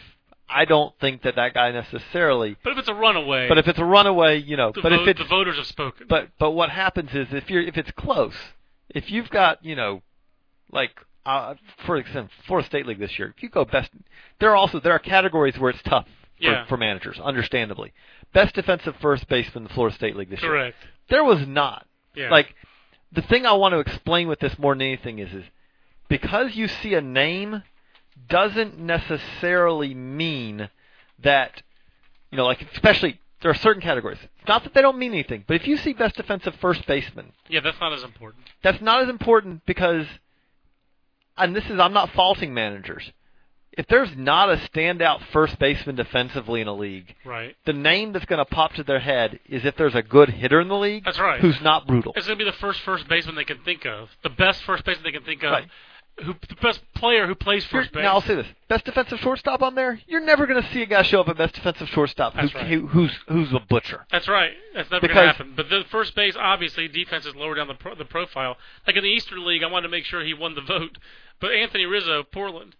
[0.48, 3.78] I don't think that that guy necessarily, But if it's a runaway, but if it's
[3.78, 6.06] a runaway, you know, but vote, if it's the voters have spoken.
[6.08, 8.34] but but what happens is if you're if it's close,
[8.90, 10.02] if you've got you know,
[10.70, 10.90] like
[11.24, 11.54] uh,
[11.86, 13.90] for example, Florida State League this year, if you go best,
[14.40, 16.10] there are also there are categories where it's tough for,
[16.44, 16.66] Yeah.
[16.66, 17.92] for managers, understandably.
[18.34, 20.50] Best defensive first baseman in the Florida State League this year.
[20.50, 20.76] correct.
[21.08, 21.86] There was not.
[22.14, 22.30] Yeah.
[22.30, 22.54] Like
[23.12, 25.44] the thing I want to explain with this more than anything is is
[26.08, 27.62] because you see a name
[28.28, 30.68] doesn't necessarily mean
[31.22, 31.62] that
[32.30, 34.18] you know, like especially there are certain categories.
[34.22, 37.32] It's not that they don't mean anything, but if you see best defensive first baseman,
[37.48, 38.44] yeah, that's not as important.
[38.62, 40.06] that's not as important because
[41.36, 43.10] and this is I'm not faulting managers.
[43.74, 47.56] If there's not a standout first baseman defensively in a league, Right.
[47.64, 50.60] the name that's going to pop to their head is if there's a good hitter
[50.60, 51.40] in the league That's right.
[51.40, 52.12] who's not brutal.
[52.14, 54.84] It's going to be the first first baseman they can think of, the best first
[54.84, 55.68] baseman they can think of, Right.
[56.24, 58.02] Who the best player who plays first base.
[58.02, 60.00] Now I'll say this: best defensive shortstop on there.
[60.06, 62.66] You're never going to see a guy show up at best defensive shortstop who, right.
[62.66, 64.06] who, who's who's a butcher.
[64.10, 64.52] That's right.
[64.74, 65.54] That's never going to happen.
[65.56, 68.56] But the first base, obviously, defense is lower down the pro- the profile.
[68.86, 70.98] Like in the Eastern League, I wanted to make sure he won the vote.
[71.40, 72.76] But Anthony Rizzo, Portland,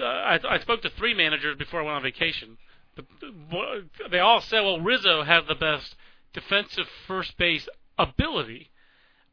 [0.00, 2.58] uh, I, I spoke to three managers before I went on vacation.
[2.96, 5.94] But uh, they all said, well, Rizzo has the best
[6.32, 8.70] defensive first base ability.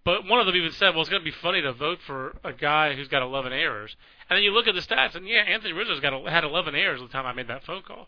[0.05, 2.35] But one of them even said, well, it's going to be funny to vote for
[2.43, 3.95] a guy who's got 11 errors.
[4.29, 7.01] And then you look at the stats, and yeah, Anthony Rizzo's got had 11 errors
[7.01, 8.07] the time I made that phone call.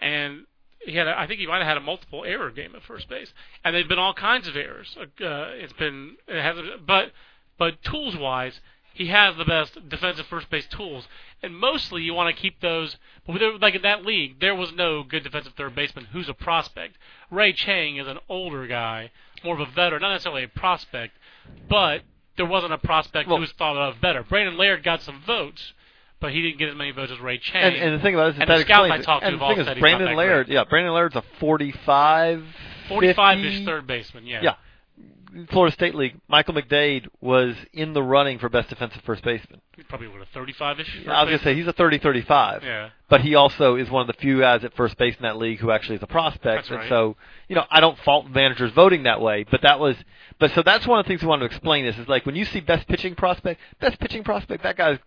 [0.00, 0.46] And
[0.80, 3.08] he had, a, I think he might have had a multiple error game at first
[3.08, 3.32] base,
[3.64, 4.96] and they've been all kinds of errors.
[4.98, 7.12] Uh, it's been, it has, but,
[7.58, 8.60] but tools wise,
[8.92, 11.06] he has the best defensive first base tools,
[11.42, 12.96] and mostly you want to keep those.
[13.26, 16.34] But there, like in that league, there was no good defensive third baseman who's a
[16.34, 16.96] prospect.
[17.30, 19.10] Ray Chang is an older guy,
[19.44, 21.16] more of a veteran, not necessarily a prospect,
[21.68, 22.02] but
[22.36, 24.22] there wasn't a prospect Well- who was thought of better.
[24.22, 25.72] Brandon Laird got some votes,
[26.20, 27.74] but he didn't get as many votes as Ray Chang.
[27.74, 29.38] And, and the thing about it is And that the scouts I talked to have
[29.38, 32.44] the all said is, he's not Brandon Laird, yeah, Brandon Laird's a 45,
[32.88, 34.40] 45 ish 50 third baseman, yeah.
[34.42, 34.54] Yeah.
[35.50, 39.60] Florida State League, Michael McDade was in the running for best defensive first baseman.
[39.76, 41.06] He's probably what a 35 ish.
[41.06, 42.62] I was going to say he's a 30-35.
[42.62, 42.90] Yeah.
[43.08, 45.58] But he also is one of the few guys at first base in that league
[45.60, 46.44] who actually is a prospect.
[46.44, 46.88] That's and right.
[46.88, 47.16] so,
[47.48, 49.96] you know, I don't fault managers voting that way, but that was,
[50.38, 52.36] but so that's one of the things we want to explain this is like when
[52.36, 54.98] you see best pitching prospect, best pitching prospect, that guy's,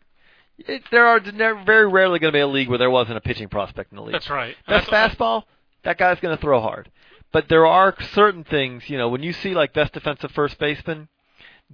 [0.58, 3.18] it, there are there are very rarely going to be a league where there wasn't
[3.18, 4.14] a pitching prospect in the league.
[4.14, 4.56] That's right.
[4.68, 5.44] Best that's- fastball,
[5.84, 6.90] that guy's going to throw hard.
[7.34, 11.10] But there are certain things, you know, when you see like best defensive first baseman,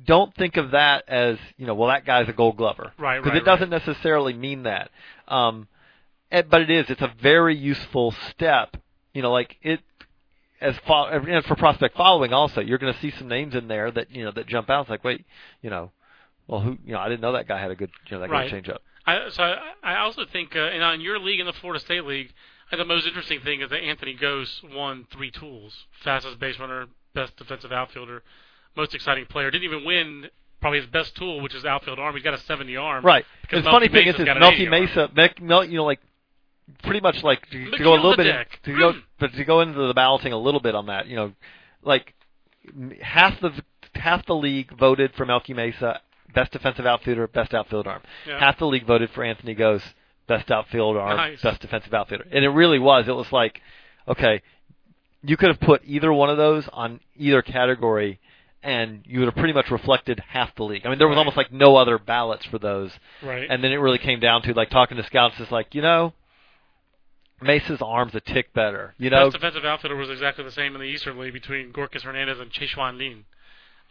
[0.05, 3.33] don't think of that as, you know, well that guy's a Gold Glover, Right, Because
[3.33, 4.89] right, it doesn't necessarily mean that.
[5.27, 5.67] Um,
[6.31, 6.89] and, but it is.
[6.89, 8.77] It's a very useful step.
[9.13, 9.81] You know, like it
[10.61, 12.33] as fo- and for prospect following.
[12.33, 14.81] Also, you're going to see some names in there that you know that jump out.
[14.81, 15.25] It's like, wait,
[15.61, 15.91] you know,
[16.47, 18.29] well, who, you know, I didn't know that guy had a good, you know, that
[18.29, 18.45] Right.
[18.45, 18.81] guy change up.
[19.05, 22.05] I, so I, I also think, uh, and on your league in the Florida State
[22.05, 22.31] League,
[22.69, 26.87] Think the most interesting thing is that Anthony Gose won three tools: fastest base runner,
[27.15, 28.21] best defensive outfielder,
[28.75, 29.49] most exciting player.
[29.51, 30.27] Didn't even win
[30.61, 32.13] probably his best tool, which is outfield arm.
[32.15, 33.03] He's got a 70 arm.
[33.05, 33.25] Right.
[33.41, 34.69] Because the funny Melky thing is, Mesa's is Melky 80.
[34.69, 35.99] Mesa, Mel, Mel, you know, like
[36.83, 39.01] pretty much like to, to go a little bit, in- to go, Mm.
[39.19, 41.33] but to go into the balloting a little bit on that, you know,
[41.81, 42.13] like
[43.01, 43.51] half the
[43.95, 46.01] half the league voted for Melky Mesa,
[46.35, 48.01] best defensive outfielder, best outfield arm.
[48.27, 48.39] Yeah.
[48.39, 49.81] Half the league voted for Anthony Gose,
[50.29, 51.41] best outfield arm, Nice.
[51.41, 53.09] best defensive outfielder, and it really was.
[53.09, 53.59] It was like,
[54.07, 54.41] okay,
[55.23, 58.19] you could have put either one of those on either category.
[58.61, 60.85] And you would have pretty much reflected half the league.
[60.85, 61.19] I mean, there was Right.
[61.19, 62.91] almost like no other ballots for those.
[63.23, 63.47] Right.
[63.49, 65.39] And then it really came down to like talking to scouts.
[65.39, 66.11] It's like you know,
[67.41, 68.95] Mesa's arms a tick better.
[68.97, 72.01] You know, Best defensive outfielder was exactly the same in the Eastern League between Gorkys
[72.01, 73.23] Hernandez and Che-Hsuan Lin.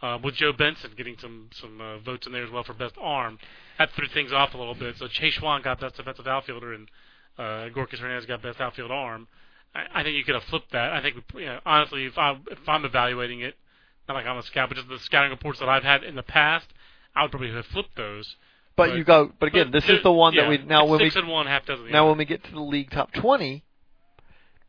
[0.01, 2.95] Uh, with Joe Benson getting some some uh, votes in there as well for best
[2.99, 3.37] arm,
[3.77, 4.95] that threw things off a little bit.
[4.97, 6.87] So Chase Che-Hsuan got best defensive outfielder and
[7.37, 9.27] uh, Gorkys Hernandez got best outfield arm.
[9.75, 10.93] I, I think you could have flipped that.
[10.93, 13.55] I think you know, honestly, if I if I'm evaluating it,
[14.07, 16.23] not like I'm a scout, but just the scouting reports that I've had in the
[16.23, 16.67] past,
[17.15, 18.35] I would probably have flipped those.
[18.75, 19.33] But, you go.
[19.39, 21.29] But again, but this is the one yeah, that we now when six we and
[21.29, 21.91] one, half dozen.
[21.91, 22.11] now other.
[22.11, 23.63] when we get to the league top twenty,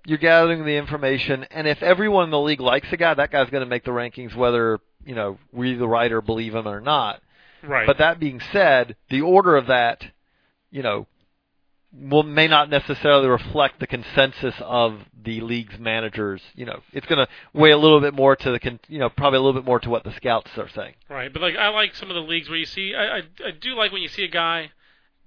[0.04, 3.50] you're gathering the information, and if everyone in the league likes a guy, that guy's
[3.50, 7.20] going to make the rankings, whether you know we the writer believe him or not.
[7.62, 7.86] right.
[7.86, 10.04] But that being said, the order of that,
[10.70, 11.06] you know,
[11.92, 16.40] will may not necessarily reflect the consensus of the league's managers.
[16.54, 19.10] You know, it's going to weigh a little bit more to the, con- you know,
[19.10, 20.94] probably a little bit more to what the scouts are saying.
[21.08, 23.50] Right, but like I like some of the leagues where you see I, I I
[23.60, 24.70] do like when you see a guy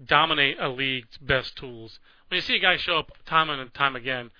[0.03, 1.99] dominate a league's best tools.
[2.29, 4.31] When you see a guy show up time and time again,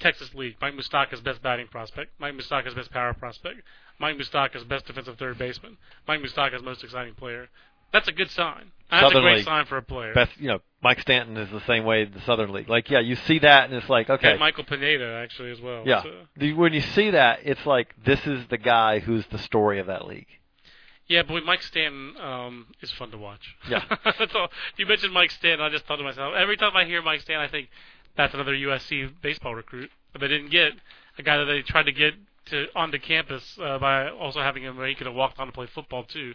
[0.00, 3.62] Texas League, Mike Moustakas best batting prospect, Mike Moustakas best power prospect,
[3.98, 5.76] Mike Moustakas best defensive third baseman,
[6.08, 7.48] Mike Moustakas most exciting player.
[7.92, 8.70] That's a good sign.
[8.90, 9.44] That's Southern a great League.
[9.44, 10.14] sign for a player.
[10.14, 12.68] Best, you know, Mike Stanton is the same way in the Southern League.
[12.68, 15.82] Like, yeah, you see that, and it's like, okay, And Michael Pineda actually as well.
[15.84, 16.02] yeah.
[16.02, 19.86] So- when you see that, it's like this is the guy who's the story of
[19.88, 20.28] that league.
[21.08, 23.56] Yeah, but Mike Stanton um, is fun to watch.
[23.68, 23.82] Yeah.
[24.04, 24.48] that's all.
[24.76, 25.60] You mentioned Mike Stanton.
[25.60, 27.68] I just thought to myself, every time I hear Mike Stanton, I think
[28.16, 29.90] that's another USC baseball recruit.
[30.12, 30.72] But they didn't get
[31.18, 32.14] a guy that they tried to get
[32.46, 35.52] to onto campus uh, by also having him where he could have walked on to
[35.52, 36.34] play football too.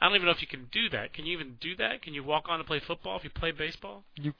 [0.00, 1.12] I don't even know if you can do that.
[1.12, 2.02] Can you even do that?
[2.02, 4.04] Can you walk on to play football if you play baseball?
[4.16, 4.34] You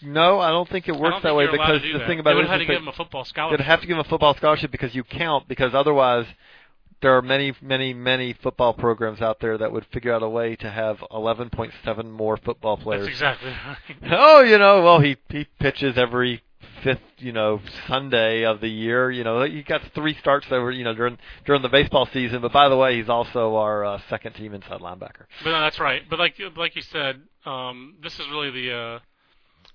[0.00, 2.06] no, I don't think it works that way because the that.
[2.06, 3.58] thing about they it would is have to give him a football scholarship.
[3.58, 5.48] You'd have to give him a football scholarship because you count.
[5.48, 6.26] Because otherwise,
[7.00, 10.56] there are many, many, many football programs out there that would figure out a way
[10.56, 13.06] to have 11.7 more football players.
[13.06, 13.50] That's exactly
[14.02, 14.12] right.
[14.12, 16.42] Oh, you know, well he he pitches every
[16.82, 19.10] fifth, you know, Sunday of the year.
[19.10, 22.40] You know, he got three starts over, you know, during during the baseball season.
[22.42, 25.26] But by the way, he's also our uh, second team inside linebacker.
[25.44, 26.02] But no, that's right.
[26.08, 28.98] But like like you said, um, this is really the uh,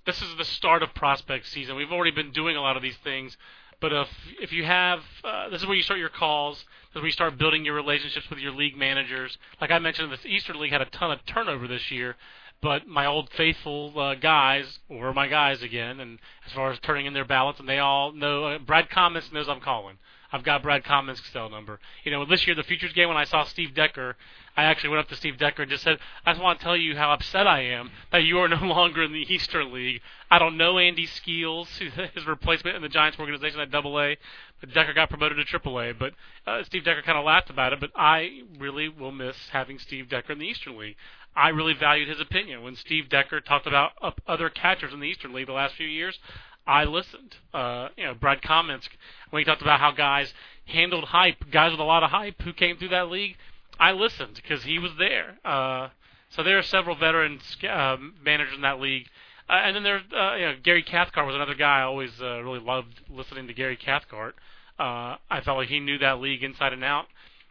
[0.06, 1.76] this is the start of prospect season.
[1.76, 3.36] We've already been doing a lot of these things,
[3.84, 4.08] but if
[4.40, 6.56] if you have uh, this is where you start your calls.
[6.56, 9.36] This is where you start building your relationships with your league managers.
[9.60, 12.16] Like I mentioned, this Eastern League had a ton of turnover this year.
[12.62, 17.04] But my old faithful uh, guys were my guys again, and as far as turning
[17.04, 19.98] in their ballots, and they all know uh, Brad Komminsk knows I'm calling.
[20.34, 21.78] I've got Brad Komminsk's cell number.
[22.02, 24.16] You know, this year the futures game when I saw Steve Decker,
[24.56, 26.76] I actually went up to Steve Decker and just said, "I just want to tell
[26.76, 30.00] you how upset I am that you are no longer in the Eastern League.
[30.32, 31.68] I don't know Andy Skeels,
[32.14, 34.16] his replacement in the Giants organization at Double A,
[34.58, 35.92] but Decker got promoted to Triple A.
[35.92, 36.14] But
[36.48, 37.78] uh, Steve Decker kind of laughed about it.
[37.78, 40.96] But I really will miss having Steve Decker in the Eastern League.
[41.36, 43.92] I really valued his opinion when Steve Decker talked about
[44.26, 46.18] other catchers in the Eastern League the last few years.
[46.66, 47.36] I listened.
[47.52, 48.88] Uh, you know, Brad Komminsk
[49.30, 50.32] when he talked about how guys
[50.66, 53.36] handled hype, guys with a lot of hype who came through that league.
[53.78, 55.38] I listened because he was there.
[55.44, 55.88] Uh,
[56.30, 59.08] so there are several veteran uh, managers in that league.
[59.48, 62.42] Uh, and then there's uh, you know, Gary Cathcart was another guy I always uh,
[62.42, 64.34] really loved listening to Gary Cathcart.
[64.78, 67.06] Uh, I felt like he knew that league inside and out,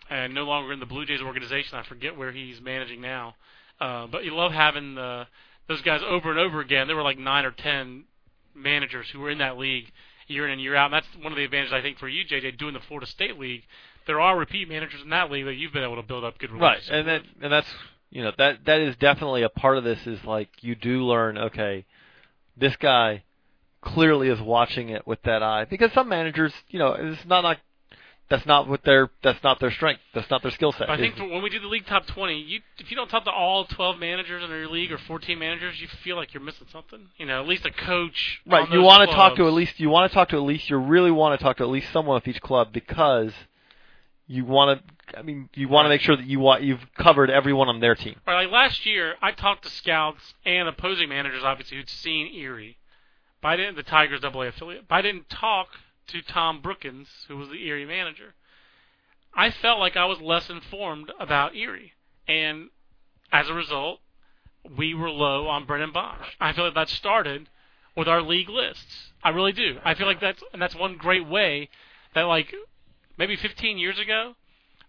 [0.10, 1.78] and no longer in the Blue Jays organization.
[1.78, 3.36] I forget where he's managing now.
[3.80, 5.28] Uh, but you love having the,
[5.68, 6.88] those guys over and over again.
[6.88, 8.06] There were like nine or ten
[8.56, 9.92] managers who were in that league
[10.28, 10.86] year in and year out.
[10.86, 13.40] And that's one of the advantages I think for you, JJ, doing the Florida State
[13.40, 13.64] League.
[14.08, 16.52] There are repeat managers in that league that you've been able to build up good
[16.52, 17.68] Right, and that and that's
[18.10, 20.06] you know that that is definitely a part of this.
[20.06, 21.38] Is like you do learn.
[21.38, 21.86] Okay,
[22.58, 23.24] this guy
[23.82, 27.60] clearly is watching it with that eye because some managers, you know, it's not like
[28.30, 30.02] that's not what their that's not their strength.
[30.14, 30.90] That's not their skill set.
[30.90, 33.32] I think when we do the league top 20, you, if you don't talk to
[33.32, 37.10] all 12 managers in your league or 14 managers, you feel like you're missing something.
[37.18, 38.42] You know, at least a coach.
[38.46, 40.70] Right, you want to talk to at least you want to talk to at least
[40.70, 43.34] you really want to talk to at least someone with each club because
[44.28, 45.18] you want to.
[45.18, 47.94] I mean, you want to make sure that you want you've covered everyone on their
[47.94, 48.16] team.
[48.26, 52.78] Right, like last year, I talked to scouts and opposing managers, obviously, who'd seen Erie.
[53.42, 54.88] But I didn't, the Tigers Double A affiliate.
[54.88, 55.68] But I didn't talk
[56.08, 58.34] to Tom Brookins, who was the Erie manager.
[59.34, 61.94] I felt like I was less informed about Erie,
[62.28, 62.70] and
[63.32, 64.00] as a result,
[64.78, 66.36] we were low on Brennan Boesch.
[66.40, 67.50] I feel like that started
[67.96, 69.12] with our league lists.
[69.24, 69.78] I really do.
[69.84, 71.70] I feel like that's and that's one great way
[72.14, 72.54] that like
[73.18, 74.36] maybe 15 years ago,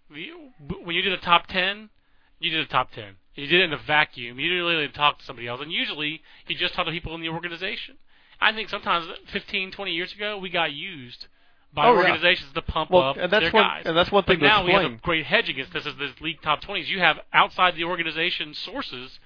[0.08, 1.90] when you did the top 10,
[2.38, 3.16] you did the top 10.
[3.34, 4.38] You did it in a vacuum.
[4.38, 7.20] You didn't really talk to somebody else, and usually you just talk to people in
[7.20, 7.96] the organization.
[8.40, 11.26] I think sometimes 15, 20 years ago, we got used
[11.72, 11.98] by Oh, yeah.
[12.00, 13.82] organizations to pump Well, up and that's their one- guys.
[13.86, 16.20] and that's one thing But now we have a great hedge against this as this
[16.20, 16.88] league top 20s.
[16.88, 19.18] You have outside the organization sources.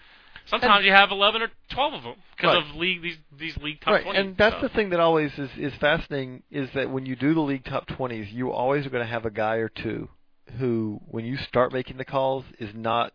[0.46, 2.70] Sometimes you have 11 or 12 of them because Right.
[2.70, 4.18] of league these these league top right, 20.
[4.18, 4.62] and that's stuff.
[4.62, 7.86] the thing that always is is fascinating is that when you do the league top
[7.86, 10.08] twenties, you always are going to have a guy or two
[10.58, 13.12] who, when you start making the calls, is not.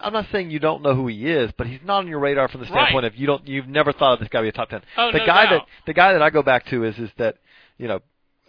[0.00, 2.48] I'm not saying you don't know who he is, but he's not on your radar
[2.48, 2.72] from the Right.
[2.88, 4.82] standpoint of you don't you've never thought of this guy to be a top ten.
[4.96, 5.50] Oh, the no guy doubt.
[5.50, 7.36] that the guy that I go back to is is that
[7.78, 8.00] you know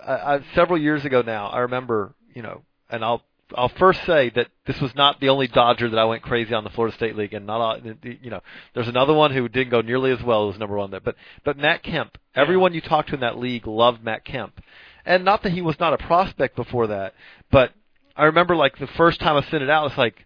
[0.04, 3.24] I, I, several years ago now I remember you know and I'll
[3.56, 6.64] I'll first say that this was not the only Dodger that I went crazy on
[6.64, 8.40] the Florida State League, and not all, you know,
[8.74, 11.02] there's another one who didn't go nearly as well as number one there.
[11.02, 14.60] But but Matt Kemp, everyone you talked to in that league loved Matt Kemp,
[15.06, 17.14] and not that he was not a prospect before that,
[17.52, 17.74] but
[18.16, 20.26] I remember like the first time I sent it out, it's like,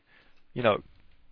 [0.53, 0.82] you know,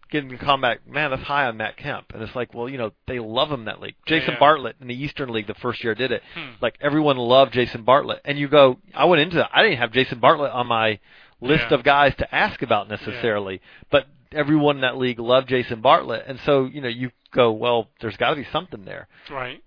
[0.10, 2.91] getting the comment, man, that's high on Matt Kemp, and it's like, well, you know,
[3.08, 3.95] they love him that league.
[4.06, 4.39] Jason yeah.
[4.39, 6.51] Bartlett in the Eastern League the first year I did it, Hmm.
[6.62, 9.91] like everyone loved Jason Bartlett, and you go, I went into that, I didn't have
[9.91, 10.99] Jason Bartlett on my
[11.41, 11.76] list Yeah.
[11.78, 16.39] of guys to ask about necessarily, but everyone in that league loved Jason Bartlett, and
[16.45, 19.08] so you know, you go, well, there's got to be something there.
[19.30, 19.62] Right.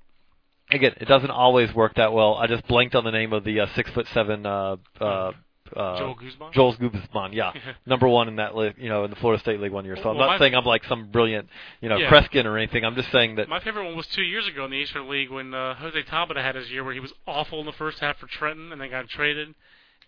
[0.70, 2.34] Again, it doesn't always work that well.
[2.34, 5.32] I just blanked on the name of the uh, six foot seven uh, uh,
[5.76, 6.52] uh, Joel Guzman.
[6.52, 7.52] Joel Guzman, yeah,
[7.86, 9.96] number one in that li- you know in the Florida State League one year.
[9.96, 11.48] So I'm not saying I'm like some brilliant
[11.80, 12.10] you know Yeah.
[12.10, 12.84] Kreskin or anything.
[12.84, 15.30] I'm just saying that My favorite one was two years ago in the Eastern League
[15.30, 18.18] when uh, Jose Tabata had his year where he was awful in the first half
[18.18, 19.54] for Trenton and then got traded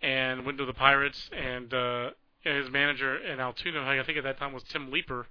[0.03, 4.39] and went to the Pirates and uh, his manager in Altoona, I think at that
[4.39, 5.27] time was Tim Leiper,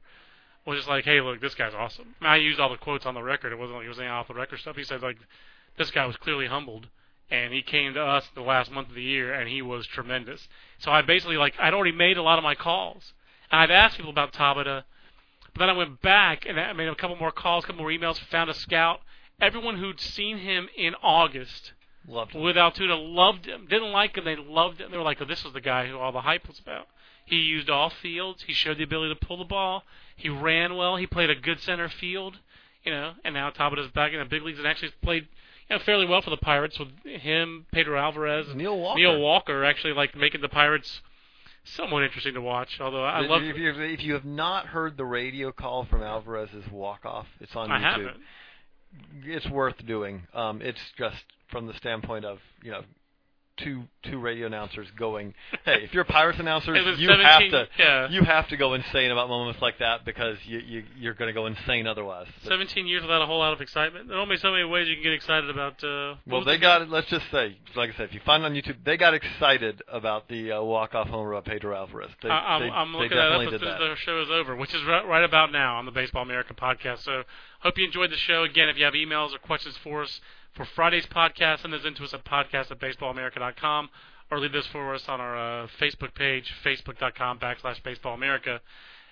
[0.65, 2.13] was just like, hey, look, this guy's awesome.
[2.19, 3.51] And I used all the quotes on the record.
[3.51, 4.75] It wasn't like he was saying off the record stuff.
[4.75, 5.17] He said like,
[5.77, 6.87] this guy was clearly humbled.
[7.31, 10.47] And he came to us the last month of the year, and he was tremendous.
[10.79, 13.13] So I basically like I'd already made a lot of my calls,
[13.51, 14.83] and I'd asked people about Tabata,
[15.53, 17.91] but then I went back and I made a couple more calls, a couple more
[17.91, 19.01] emails, found a scout.
[19.41, 21.73] Everyone who'd seen him in August
[22.07, 22.41] loved him.
[22.41, 23.67] with Altoona loved him.
[23.69, 24.91] Didn't like him, they loved him.
[24.91, 26.87] They were like, oh, this was the guy who all the hype was about.
[27.25, 28.43] He used all fields.
[28.43, 29.83] He showed the ability to pull the ball.
[30.15, 30.95] He ran well.
[30.95, 32.39] He played a good center field,
[32.83, 33.13] you know.
[33.23, 35.27] And now Tabata's back in the big leagues and actually played
[35.69, 38.99] you know, fairly well for the Pirates with him, Pedro Alvarez, Neil Walker.
[38.99, 41.01] Neil Walker actually like making the Pirates
[41.63, 42.79] somewhat interesting to watch.
[42.79, 46.01] Although I if, love, if, you, if you have not heard the radio call from
[46.01, 47.81] Alvarez's walk off, it's on I YouTube.
[47.81, 48.17] haven't.
[49.23, 50.23] It's worth doing.
[50.33, 52.81] Um, it's just from the standpoint of you know
[53.63, 55.33] two two radio announcers going,
[55.65, 58.09] hey, if you're a Pirates announcer, you have to yeah.
[58.09, 61.33] you have to go insane about moments like that because you, you you're going to
[61.33, 62.27] go insane otherwise.
[62.43, 64.07] But- 17 years without a whole lot of excitement.
[64.07, 65.83] There are only so many ways you can get excited about.
[65.83, 66.89] Uh, well, they the got it.
[66.89, 69.81] Let's just say, like I said, if you find it on YouTube, they got excited
[69.91, 72.11] about the uh, walk off homer of Pedro Alvarez.
[72.21, 73.89] They, I, I'm, they, I'm they looking that up definitely as did soon as that.
[73.89, 77.03] the show is over, which is right, right about now on the Baseball America podcast.
[77.03, 77.23] So,
[77.61, 78.43] hope you enjoyed the show.
[78.43, 80.21] Again, if you have emails or questions for us
[80.53, 83.89] for Friday's podcast, send those into us at podcast at baseballamerica.com
[84.31, 88.59] or leave this for us on our uh, Facebook page, facebook.com backslash baseballamerica.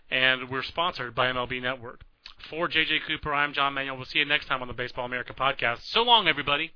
[0.10, 2.02] And we're sponsored by MLB Network.
[2.50, 3.98] For JJ Cooper, I'm John Manuel.
[3.98, 5.82] We'll see you next time on the Baseball America podcast.
[5.84, 6.72] So long, everybody.